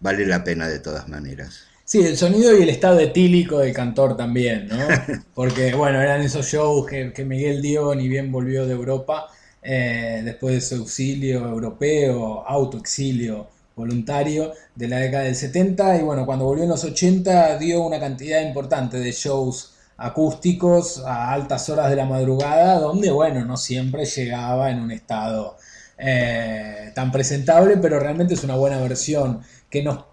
vale 0.00 0.26
la 0.26 0.42
pena 0.42 0.66
de 0.66 0.80
todas 0.80 1.08
maneras. 1.08 1.60
Sí, 1.84 2.00
el 2.00 2.16
sonido 2.16 2.58
y 2.58 2.64
el 2.64 2.70
estado 2.70 2.98
etílico 2.98 3.60
del 3.60 3.72
cantor 3.72 4.16
también, 4.16 4.66
¿no? 4.66 4.78
Porque, 5.34 5.72
bueno, 5.74 6.00
eran 6.00 6.20
esos 6.20 6.44
shows 6.46 6.88
que, 6.88 7.24
Miguel 7.24 7.62
dio 7.62 7.94
ni 7.94 8.08
bien 8.08 8.32
volvió 8.32 8.66
de 8.66 8.72
Europa, 8.72 9.28
eh, 9.62 10.22
después 10.24 10.56
de 10.56 10.60
su 10.60 10.82
exilio 10.82 11.46
europeo, 11.46 12.44
autoexilio 12.44 13.46
voluntario 13.80 14.52
de 14.74 14.88
la 14.88 14.98
década 14.98 15.24
del 15.24 15.34
70 15.34 15.98
y 15.98 16.02
bueno, 16.02 16.24
cuando 16.24 16.44
volvió 16.44 16.64
en 16.64 16.70
los 16.70 16.84
80 16.84 17.58
dio 17.58 17.82
una 17.82 17.98
cantidad 17.98 18.40
importante 18.40 18.98
de 18.98 19.12
shows 19.12 19.74
acústicos 19.96 21.02
a 21.04 21.32
altas 21.32 21.68
horas 21.68 21.90
de 21.90 21.96
la 21.96 22.06
madrugada, 22.06 22.78
donde 22.78 23.10
bueno, 23.10 23.44
no 23.44 23.56
siempre 23.56 24.04
llegaba 24.06 24.70
en 24.70 24.80
un 24.80 24.90
estado 24.90 25.56
eh, 25.98 26.92
tan 26.94 27.12
presentable, 27.12 27.76
pero 27.76 28.00
realmente 28.00 28.34
es 28.34 28.44
una 28.44 28.56
buena 28.56 28.80
versión 28.80 29.40
que 29.68 29.82
nos 29.82 30.04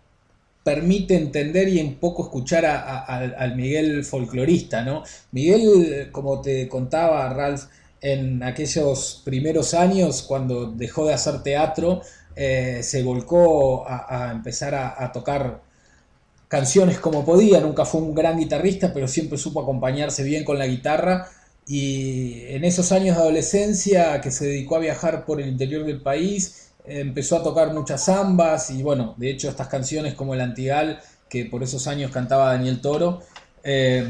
permite 0.63 1.15
entender 1.15 1.69
y 1.69 1.79
en 1.79 1.95
poco 1.95 2.23
escuchar 2.23 2.65
al 2.65 3.55
Miguel 3.55 4.03
folclorista, 4.03 4.83
¿no? 4.83 5.03
Miguel, 5.31 6.09
como 6.11 6.41
te 6.41 6.67
contaba 6.67 7.29
Ralph, 7.29 7.63
en 8.01 8.43
aquellos 8.43 9.21
primeros 9.23 9.73
años, 9.73 10.23
cuando 10.23 10.71
dejó 10.71 11.07
de 11.07 11.13
hacer 11.13 11.41
teatro, 11.41 12.01
eh, 12.39 12.83
se 12.83 13.01
volcó 13.01 13.83
a, 13.87 14.29
empezar 14.31 14.75
a, 14.75 15.11
tocar 15.11 15.61
canciones 16.47 16.99
como 16.99 17.25
podía, 17.25 17.59
nunca 17.59 17.83
fue 17.83 18.01
un 18.01 18.13
gran 18.13 18.37
guitarrista, 18.37 18.93
pero 18.93 19.07
siempre 19.07 19.39
supo 19.39 19.61
acompañarse 19.61 20.23
bien 20.23 20.43
con 20.45 20.59
la 20.59 20.67
guitarra. 20.67 21.29
Y 21.65 22.43
en 22.49 22.63
esos 22.63 22.91
años 22.91 23.15
de 23.15 23.23
adolescencia 23.23 24.21
que 24.21 24.29
se 24.29 24.45
dedicó 24.45 24.75
a 24.75 24.79
viajar 24.79 25.25
por 25.25 25.41
el 25.41 25.47
interior 25.47 25.83
del 25.83 25.99
país, 25.99 26.69
empezó 26.85 27.37
a 27.37 27.43
tocar 27.43 27.73
muchas 27.73 28.05
zambas 28.05 28.69
y 28.69 28.83
bueno, 28.83 29.15
de 29.17 29.31
hecho 29.31 29.49
estas 29.49 29.67
canciones 29.67 30.13
como 30.13 30.35
el 30.35 30.41
Antigal, 30.41 30.99
que 31.27 31.45
por 31.45 31.63
esos 31.63 31.87
años 31.87 32.11
cantaba 32.11 32.51
Daniel 32.51 32.81
Toro, 32.81 33.23
eh, 33.63 34.07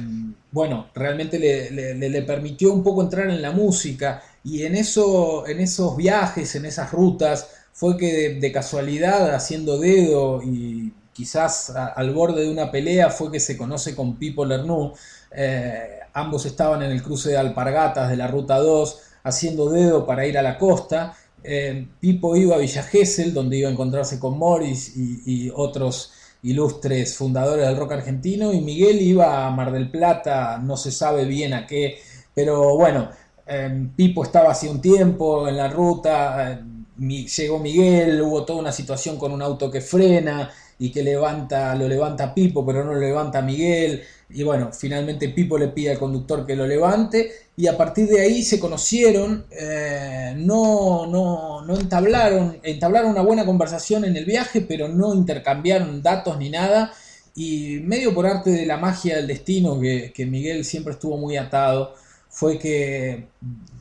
bueno, 0.52 0.88
realmente 0.94 1.40
le, 1.40 2.22
permitió 2.24 2.74
un 2.74 2.84
poco 2.84 3.02
entrar 3.02 3.30
en 3.30 3.42
la 3.42 3.52
música 3.52 4.22
y 4.44 4.64
en, 4.64 4.76
eso, 4.76 5.48
en 5.48 5.62
esos 5.62 5.96
viajes, 5.96 6.56
en 6.56 6.66
esas 6.66 6.92
rutas, 6.92 7.48
fue 7.78 7.96
que 7.96 8.34
de, 8.34 8.52
casualidad, 8.52 9.36
haciendo 9.36 9.78
dedo 9.78 10.42
y 10.42 10.92
quizás 11.14 11.70
al 11.70 12.12
borde 12.12 12.42
de 12.42 12.50
una 12.50 12.72
pelea, 12.72 13.12
fue 13.12 13.32
que 13.32 13.40
se 13.40 13.56
conoce 13.56 13.96
con 13.96 14.18
Pipo 14.18 14.46
Lernoux. 14.46 14.98
Eh, 15.32 16.00
ambos 16.14 16.48
estaban 16.48 16.82
en 16.82 16.90
el 16.90 17.04
cruce 17.04 17.30
de 17.30 17.38
Alpargatas 17.38 18.10
de 18.10 18.18
la 18.18 18.28
Ruta 18.28 18.58
2, 18.58 19.00
haciendo 19.22 19.70
dedo 19.70 20.08
para 20.08 20.26
ir 20.26 20.40
a 20.40 20.42
la 20.42 20.58
costa. 20.58 21.16
Eh, 21.44 21.88
Pipo 22.00 22.36
iba 22.36 22.56
a 22.56 22.58
Villa 22.58 22.82
Gesell, 22.82 23.32
donde 23.32 23.58
iba 23.58 23.70
a 23.70 23.74
encontrarse 23.74 24.18
con 24.18 24.40
Morris 24.40 24.94
y 24.96 25.52
otros 25.54 26.14
ilustres 26.42 27.16
fundadores 27.16 27.68
del 27.68 27.78
rock 27.78 27.92
argentino, 27.92 28.54
y 28.54 28.62
Miguel 28.62 29.00
iba 29.02 29.46
a 29.46 29.52
Mar 29.52 29.72
del 29.72 29.92
Plata, 29.92 30.58
no 30.58 30.78
se 30.78 30.92
sabe 30.92 31.26
bien 31.26 31.54
a 31.54 31.68
qué, 31.68 32.00
pero 32.34 32.76
bueno, 32.76 33.10
em, 33.46 33.90
Pipo 33.96 34.24
estaba 34.24 34.52
hace 34.52 34.68
un 34.68 34.82
tiempo 34.82 35.48
en 35.48 35.58
la 35.58 35.68
ruta, 35.70 36.60
llegó 36.98 37.60
Miguel, 37.60 38.22
hubo 38.22 38.46
toda 38.46 38.60
una 38.60 38.72
situación 38.72 39.18
con 39.18 39.32
un 39.32 39.42
auto 39.42 39.70
que 39.70 39.82
frena 39.82 40.52
y 40.80 40.92
que 40.92 41.04
levanta, 41.04 41.74
lo 41.76 41.88
levanta 41.88 42.34
Pipo, 42.34 42.66
pero 42.66 42.84
no 42.84 42.94
lo 42.94 43.00
levanta 43.00 43.42
Miguel, 43.42 44.04
y 44.30 44.44
bueno, 44.44 44.72
finalmente 44.74 45.30
Pipo 45.30 45.58
le 45.58 45.70
pide 45.70 45.92
al 45.92 46.00
conductor 46.00 46.46
que 46.46 46.56
lo 46.56 46.68
levante 46.68 47.32
y 47.56 47.68
a 47.68 47.78
partir 47.78 48.08
de 48.08 48.22
ahí 48.22 48.44
se 48.44 48.60
conocieron, 48.60 49.46
eh, 49.52 50.34
no, 50.38 51.08
no, 51.08 51.66
no, 51.66 51.80
entablaron, 51.80 52.60
entablaron 52.62 53.12
una 53.12 53.22
buena 53.22 53.46
conversación 53.46 54.04
en 54.06 54.18
el 54.18 54.26
viaje, 54.26 54.62
pero 54.62 54.88
no 54.90 55.16
intercambiaron 55.16 56.04
datos 56.04 56.38
ni 56.38 56.50
nada. 56.50 56.94
Y 57.36 57.80
medio 57.84 58.14
por 58.14 58.28
arte 58.28 58.50
de 58.52 58.66
la 58.66 58.78
magia 58.78 59.16
del 59.16 59.28
destino 59.28 59.80
que, 59.80 60.12
que 60.14 60.26
Miguel 60.26 60.66
siempre 60.66 60.94
estuvo 60.94 61.18
muy 61.18 61.38
atado, 61.38 61.96
fue 62.30 62.60
que 62.60 63.28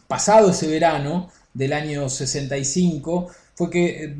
pasado 0.07 0.50
ese 0.50 0.68
verano 0.68 1.29
del 1.57 1.73
año 1.73 2.09
65, 2.09 3.29
fue 3.55 3.71
que 3.71 4.05
eh, 4.05 4.14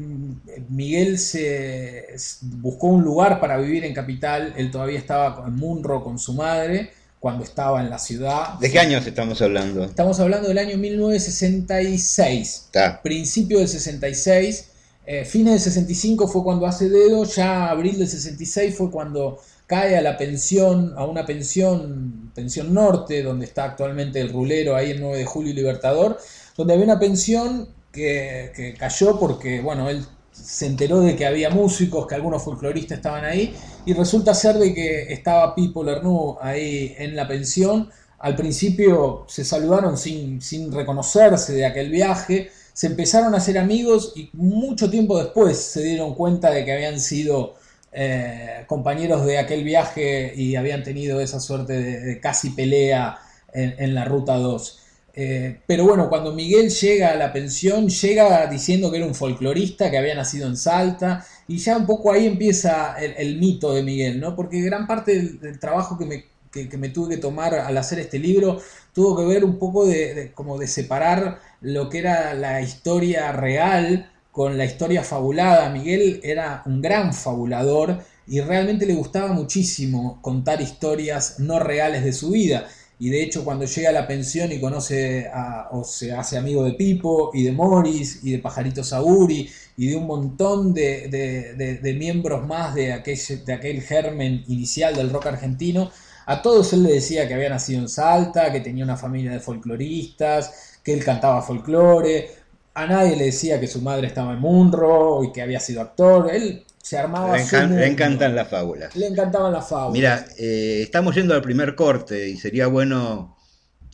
Miguel 0.71 1.19
se 1.19 2.17
buscó 2.41 2.87
un 2.89 3.05
lugar 3.05 3.39
para 3.41 3.59
vivir 3.59 3.85
en 3.85 3.93
Capital, 3.93 4.55
él 4.57 4.71
todavía 4.71 4.99
estaba 4.99 5.45
en 5.47 5.55
Munro 5.57 6.03
con 6.03 6.19
su 6.19 6.33
madre 6.33 6.91
cuando 7.21 7.45
estaba 7.45 7.83
en 7.83 7.91
la 7.91 7.99
ciudad. 7.99 8.59
¿De 8.59 8.71
qué 8.71 8.79
años 8.79 9.07
estamos 9.07 9.43
hablando? 9.43 9.85
Estamos 9.85 10.19
hablando 10.21 10.49
del 10.49 10.57
año 10.59 10.79
1966, 10.79 12.71
principio 13.03 13.59
del 13.59 13.69
66, 13.69 14.71
eh, 15.07 15.25
fines 15.25 15.53
del 15.53 15.61
65 15.61 16.29
fue 16.29 16.43
cuando 16.43 16.67
hace 16.67 16.89
dedo, 16.89 17.25
ya 17.25 17.69
abril 17.69 17.99
del 17.99 18.09
66 18.09 18.75
fue 18.77 18.91
cuando 18.91 19.39
cae 19.67 19.97
a 19.97 20.01
la 20.01 20.17
pensión, 20.17 20.95
a 20.97 21.05
una 21.05 21.27
pensión, 21.27 22.31
pensión 22.35 22.73
norte, 22.73 23.23
donde 23.23 23.45
está 23.45 23.65
actualmente 23.65 24.21
el 24.21 24.33
rulero 24.33 24.77
ahí 24.77 24.93
el 24.93 25.01
9 25.01 25.19
de 25.19 25.25
julio 25.25 25.53
Libertador, 25.53 26.19
donde 26.57 26.75
había 26.75 26.85
una 26.87 26.99
pensión 26.99 27.69
que, 27.93 28.75
cayó 28.79 29.19
porque, 29.19 29.61
bueno, 29.61 29.89
él 29.89 30.05
se 30.33 30.67
enteró 30.67 31.01
de 31.01 31.17
que 31.17 31.27
había 31.27 31.51
músicos, 31.51 32.07
que 32.07 32.15
algunos 32.15 32.43
folcloristas 32.43 32.99
estaban 32.99 33.25
ahí, 33.25 33.55
y 33.85 33.95
resulta 33.95 34.35
ser 34.35 34.57
de 34.57 34.75
que 34.75 35.13
estaba 35.13 35.55
Pipo 35.55 35.83
Lernoux 35.83 36.37
ahí 36.41 36.95
en 36.99 37.17
la 37.17 37.27
pensión. 37.27 37.91
Al 38.19 38.37
principio 38.37 39.25
se 39.29 39.45
saludaron 39.45 39.97
sin, 39.97 40.41
sin 40.43 40.73
reconocerse 40.73 41.55
de 41.55 41.67
aquel 41.67 41.91
viaje, 41.91 42.51
se 42.73 42.89
empezaron 42.89 43.35
a 43.35 43.39
hacer 43.39 43.57
amigos 43.57 44.13
y 44.17 44.29
mucho 44.35 44.91
tiempo 44.91 45.19
después 45.19 45.57
se 45.57 45.83
dieron 45.83 46.15
cuenta 46.15 46.51
de 46.51 46.63
que 46.65 46.73
habían 46.73 47.01
sido 47.01 47.55
eh, 47.91 48.65
compañeros 48.67 49.25
de 49.25 49.39
aquel 49.39 49.65
viaje 49.65 50.35
y 50.37 50.57
habían 50.57 50.83
tenido 50.83 51.19
esa 51.21 51.41
suerte 51.41 51.73
de, 51.73 52.21
casi 52.21 52.51
pelea 52.51 53.19
en, 53.55 53.75
en 53.79 53.95
la 53.95 54.05
Ruta 54.05 54.37
2. 54.37 54.86
Eh, 55.19 55.61
pero 55.67 55.85
bueno, 55.85 56.11
cuando 56.11 56.35
Miguel 56.35 56.69
llega 56.69 57.13
a 57.13 57.17
la 57.17 57.33
pensión, 57.33 57.89
llega 57.89 58.47
diciendo 58.49 58.91
que 58.91 58.99
era 58.99 59.07
un 59.07 59.15
folclorista, 59.15 59.91
que 59.91 59.97
había 59.97 60.15
nacido 60.15 60.47
en 60.47 60.59
Salta, 60.59 61.25
y 61.49 61.57
ya 61.57 61.79
un 61.79 61.87
poco 61.87 62.13
ahí 62.13 62.27
empieza 62.27 62.95
el, 62.99 63.39
mito 63.39 63.73
de 63.73 63.83
Miguel, 63.83 64.21
¿no? 64.21 64.37
Porque 64.37 64.61
gran 64.61 64.87
parte 64.87 65.39
del, 65.41 65.59
trabajo 65.59 65.97
que 65.97 66.05
me, 66.05 66.89
tuve 66.91 67.15
que 67.15 67.21
tomar 67.21 67.55
al 67.55 67.77
hacer 67.79 67.99
este 67.99 68.19
libro 68.19 68.61
tuvo 68.93 69.17
que 69.17 69.25
ver 69.25 69.45
un 69.45 69.59
poco 69.59 69.87
de, 69.87 70.33
como 70.35 70.59
de 70.59 70.67
separar 70.67 71.39
lo 71.61 71.89
que 71.89 71.99
era 71.99 72.35
la 72.35 72.61
historia 72.63 73.33
real 73.33 74.11
con 74.33 74.59
la 74.59 74.65
historia 74.65 75.03
fabulada. 75.03 75.71
Miguel 75.71 76.21
era 76.23 76.63
un 76.67 76.83
gran 76.83 77.13
fabulador 77.15 78.03
y 78.27 78.41
realmente 78.41 78.87
le 78.87 78.95
gustaba 78.95 79.33
muchísimo 79.33 80.21
contar 80.23 80.61
historias 80.61 81.39
no 81.41 81.59
reales 81.59 82.05
de 82.05 82.13
su 82.13 82.31
vida 82.31 82.69
y 82.99 83.11
de 83.11 83.23
hecho 83.23 83.45
cuando 83.45 83.67
llega 83.67 83.91
a 83.91 83.93
la 83.93 84.07
pensión 84.07 84.51
y 84.53 84.61
conoce 84.61 85.29
a, 85.33 85.69
o 85.73 85.85
se 85.85 86.13
hace 86.13 86.39
amigo 86.39 86.65
de 86.65 86.73
Pipo 86.73 87.31
y 87.35 87.45
de 87.45 87.53
Morris 87.53 88.21
y 88.23 88.33
de 88.33 88.39
Pajarito 88.39 88.83
Sauri 88.83 89.51
y 89.77 89.89
de 89.89 89.97
un 89.97 90.07
montón 90.07 90.73
de, 90.73 91.97
miembros 91.99 92.47
más 92.47 92.75
de 92.75 92.93
aquel, 92.93 93.19
de 93.45 93.53
aquel 93.53 93.83
germen 93.83 94.45
inicial 94.49 94.95
del 94.95 95.11
rock 95.11 95.27
argentino, 95.27 95.91
a 96.25 96.43
todos 96.43 96.73
él 96.73 96.83
le 96.83 96.95
decía 96.95 97.29
que 97.29 97.35
había 97.35 97.51
nacido 97.51 97.81
en 97.81 97.89
Salta, 97.89 98.51
que 98.51 98.61
tenía 98.61 98.85
una 98.85 98.97
familia 98.97 99.31
de 99.33 99.41
folcloristas, 99.41 100.79
que 100.83 100.95
él 100.95 101.05
cantaba 101.05 101.43
folclore, 101.43 102.31
a 102.75 102.87
nadie 102.87 103.17
le 103.17 103.27
decía 103.27 103.61
que 103.61 103.67
su 103.67 103.81
madre 103.81 104.07
estaba 104.07 104.33
en 104.33 104.41
Munro 104.41 105.23
y 105.23 105.33
que 105.33 105.43
había 105.43 105.61
sido 105.61 105.81
actor, 105.83 106.31
él 106.33 106.65
se 106.87 106.97
armaba 106.97 107.37
le, 107.37 107.87
encantan 107.89 108.37
las 108.37 108.49
fábulas. 108.49 108.95
Le 108.95 109.09
encantaban 109.09 109.53
las 109.53 109.69
fábulas. 109.69 109.93
Mira, 109.93 110.25
eh, 110.39 110.83
estamos 110.83 111.17
yendo 111.17 111.35
al 111.35 111.43
primer 111.43 111.75
corte 111.75 112.29
y 112.29 112.37
sería 112.37 112.69
bueno 112.69 113.37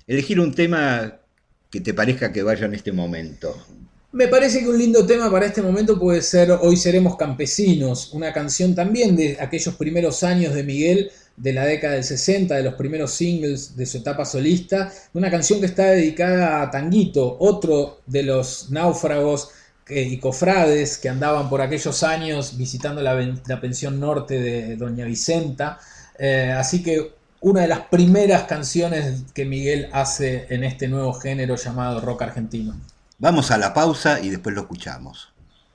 elegir 0.06 0.38
un 0.38 0.54
tema 0.54 1.20
que 1.70 1.80
te 1.80 1.94
parezca 1.94 2.30
que 2.30 2.42
vaya 2.42 2.66
en 2.66 2.74
este 2.74 2.92
momento. 2.92 3.56
Me 4.12 4.28
parece 4.28 4.60
que 4.60 4.68
un 4.68 4.76
lindo 4.76 5.06
tema 5.06 5.30
para 5.30 5.46
este 5.46 5.62
momento 5.62 5.98
puede 5.98 6.20
ser 6.20 6.50
Hoy 6.50 6.76
seremos 6.76 7.16
campesinos, 7.16 8.12
una 8.12 8.30
canción 8.30 8.74
también 8.74 9.16
de 9.16 9.38
aquellos 9.40 9.74
primeros 9.76 10.22
años 10.22 10.52
de 10.52 10.62
Miguel, 10.62 11.10
de 11.34 11.54
la 11.54 11.64
década 11.64 11.94
del 11.94 12.04
60, 12.04 12.54
de 12.54 12.62
los 12.62 12.74
primeros 12.74 13.12
singles 13.12 13.74
de 13.74 13.86
su 13.86 13.96
etapa 13.96 14.26
solista, 14.26 14.92
una 15.14 15.30
canción 15.30 15.60
que 15.60 15.66
está 15.66 15.86
dedicada 15.86 16.60
a 16.60 16.70
Tanguito, 16.70 17.38
otro 17.40 18.02
de 18.04 18.22
los 18.22 18.70
náufragos 18.70 19.48
y 19.94 20.18
cofrades 20.18 20.98
que 20.98 21.08
andaban 21.08 21.48
por 21.48 21.60
aquellos 21.60 22.02
años 22.02 22.56
visitando 22.56 23.00
la, 23.02 23.60
pensión 23.60 24.00
norte 24.00 24.40
de 24.40 24.76
Doña 24.76 25.04
Vicenta. 25.04 25.78
Eh, 26.18 26.54
así 26.56 26.82
que 26.82 27.12
una 27.40 27.62
de 27.62 27.68
las 27.68 27.80
primeras 27.80 28.44
canciones 28.44 29.24
que 29.34 29.44
Miguel 29.44 29.88
hace 29.92 30.46
en 30.50 30.64
este 30.64 30.88
nuevo 30.88 31.12
género 31.12 31.56
llamado 31.56 32.00
rock 32.00 32.22
argentino. 32.22 32.74
Vamos 33.18 33.50
a 33.50 33.58
la 33.58 33.74
pausa 33.74 34.20
y 34.20 34.30
después 34.30 34.54
lo 34.54 34.62
escuchamos. 34.62 35.31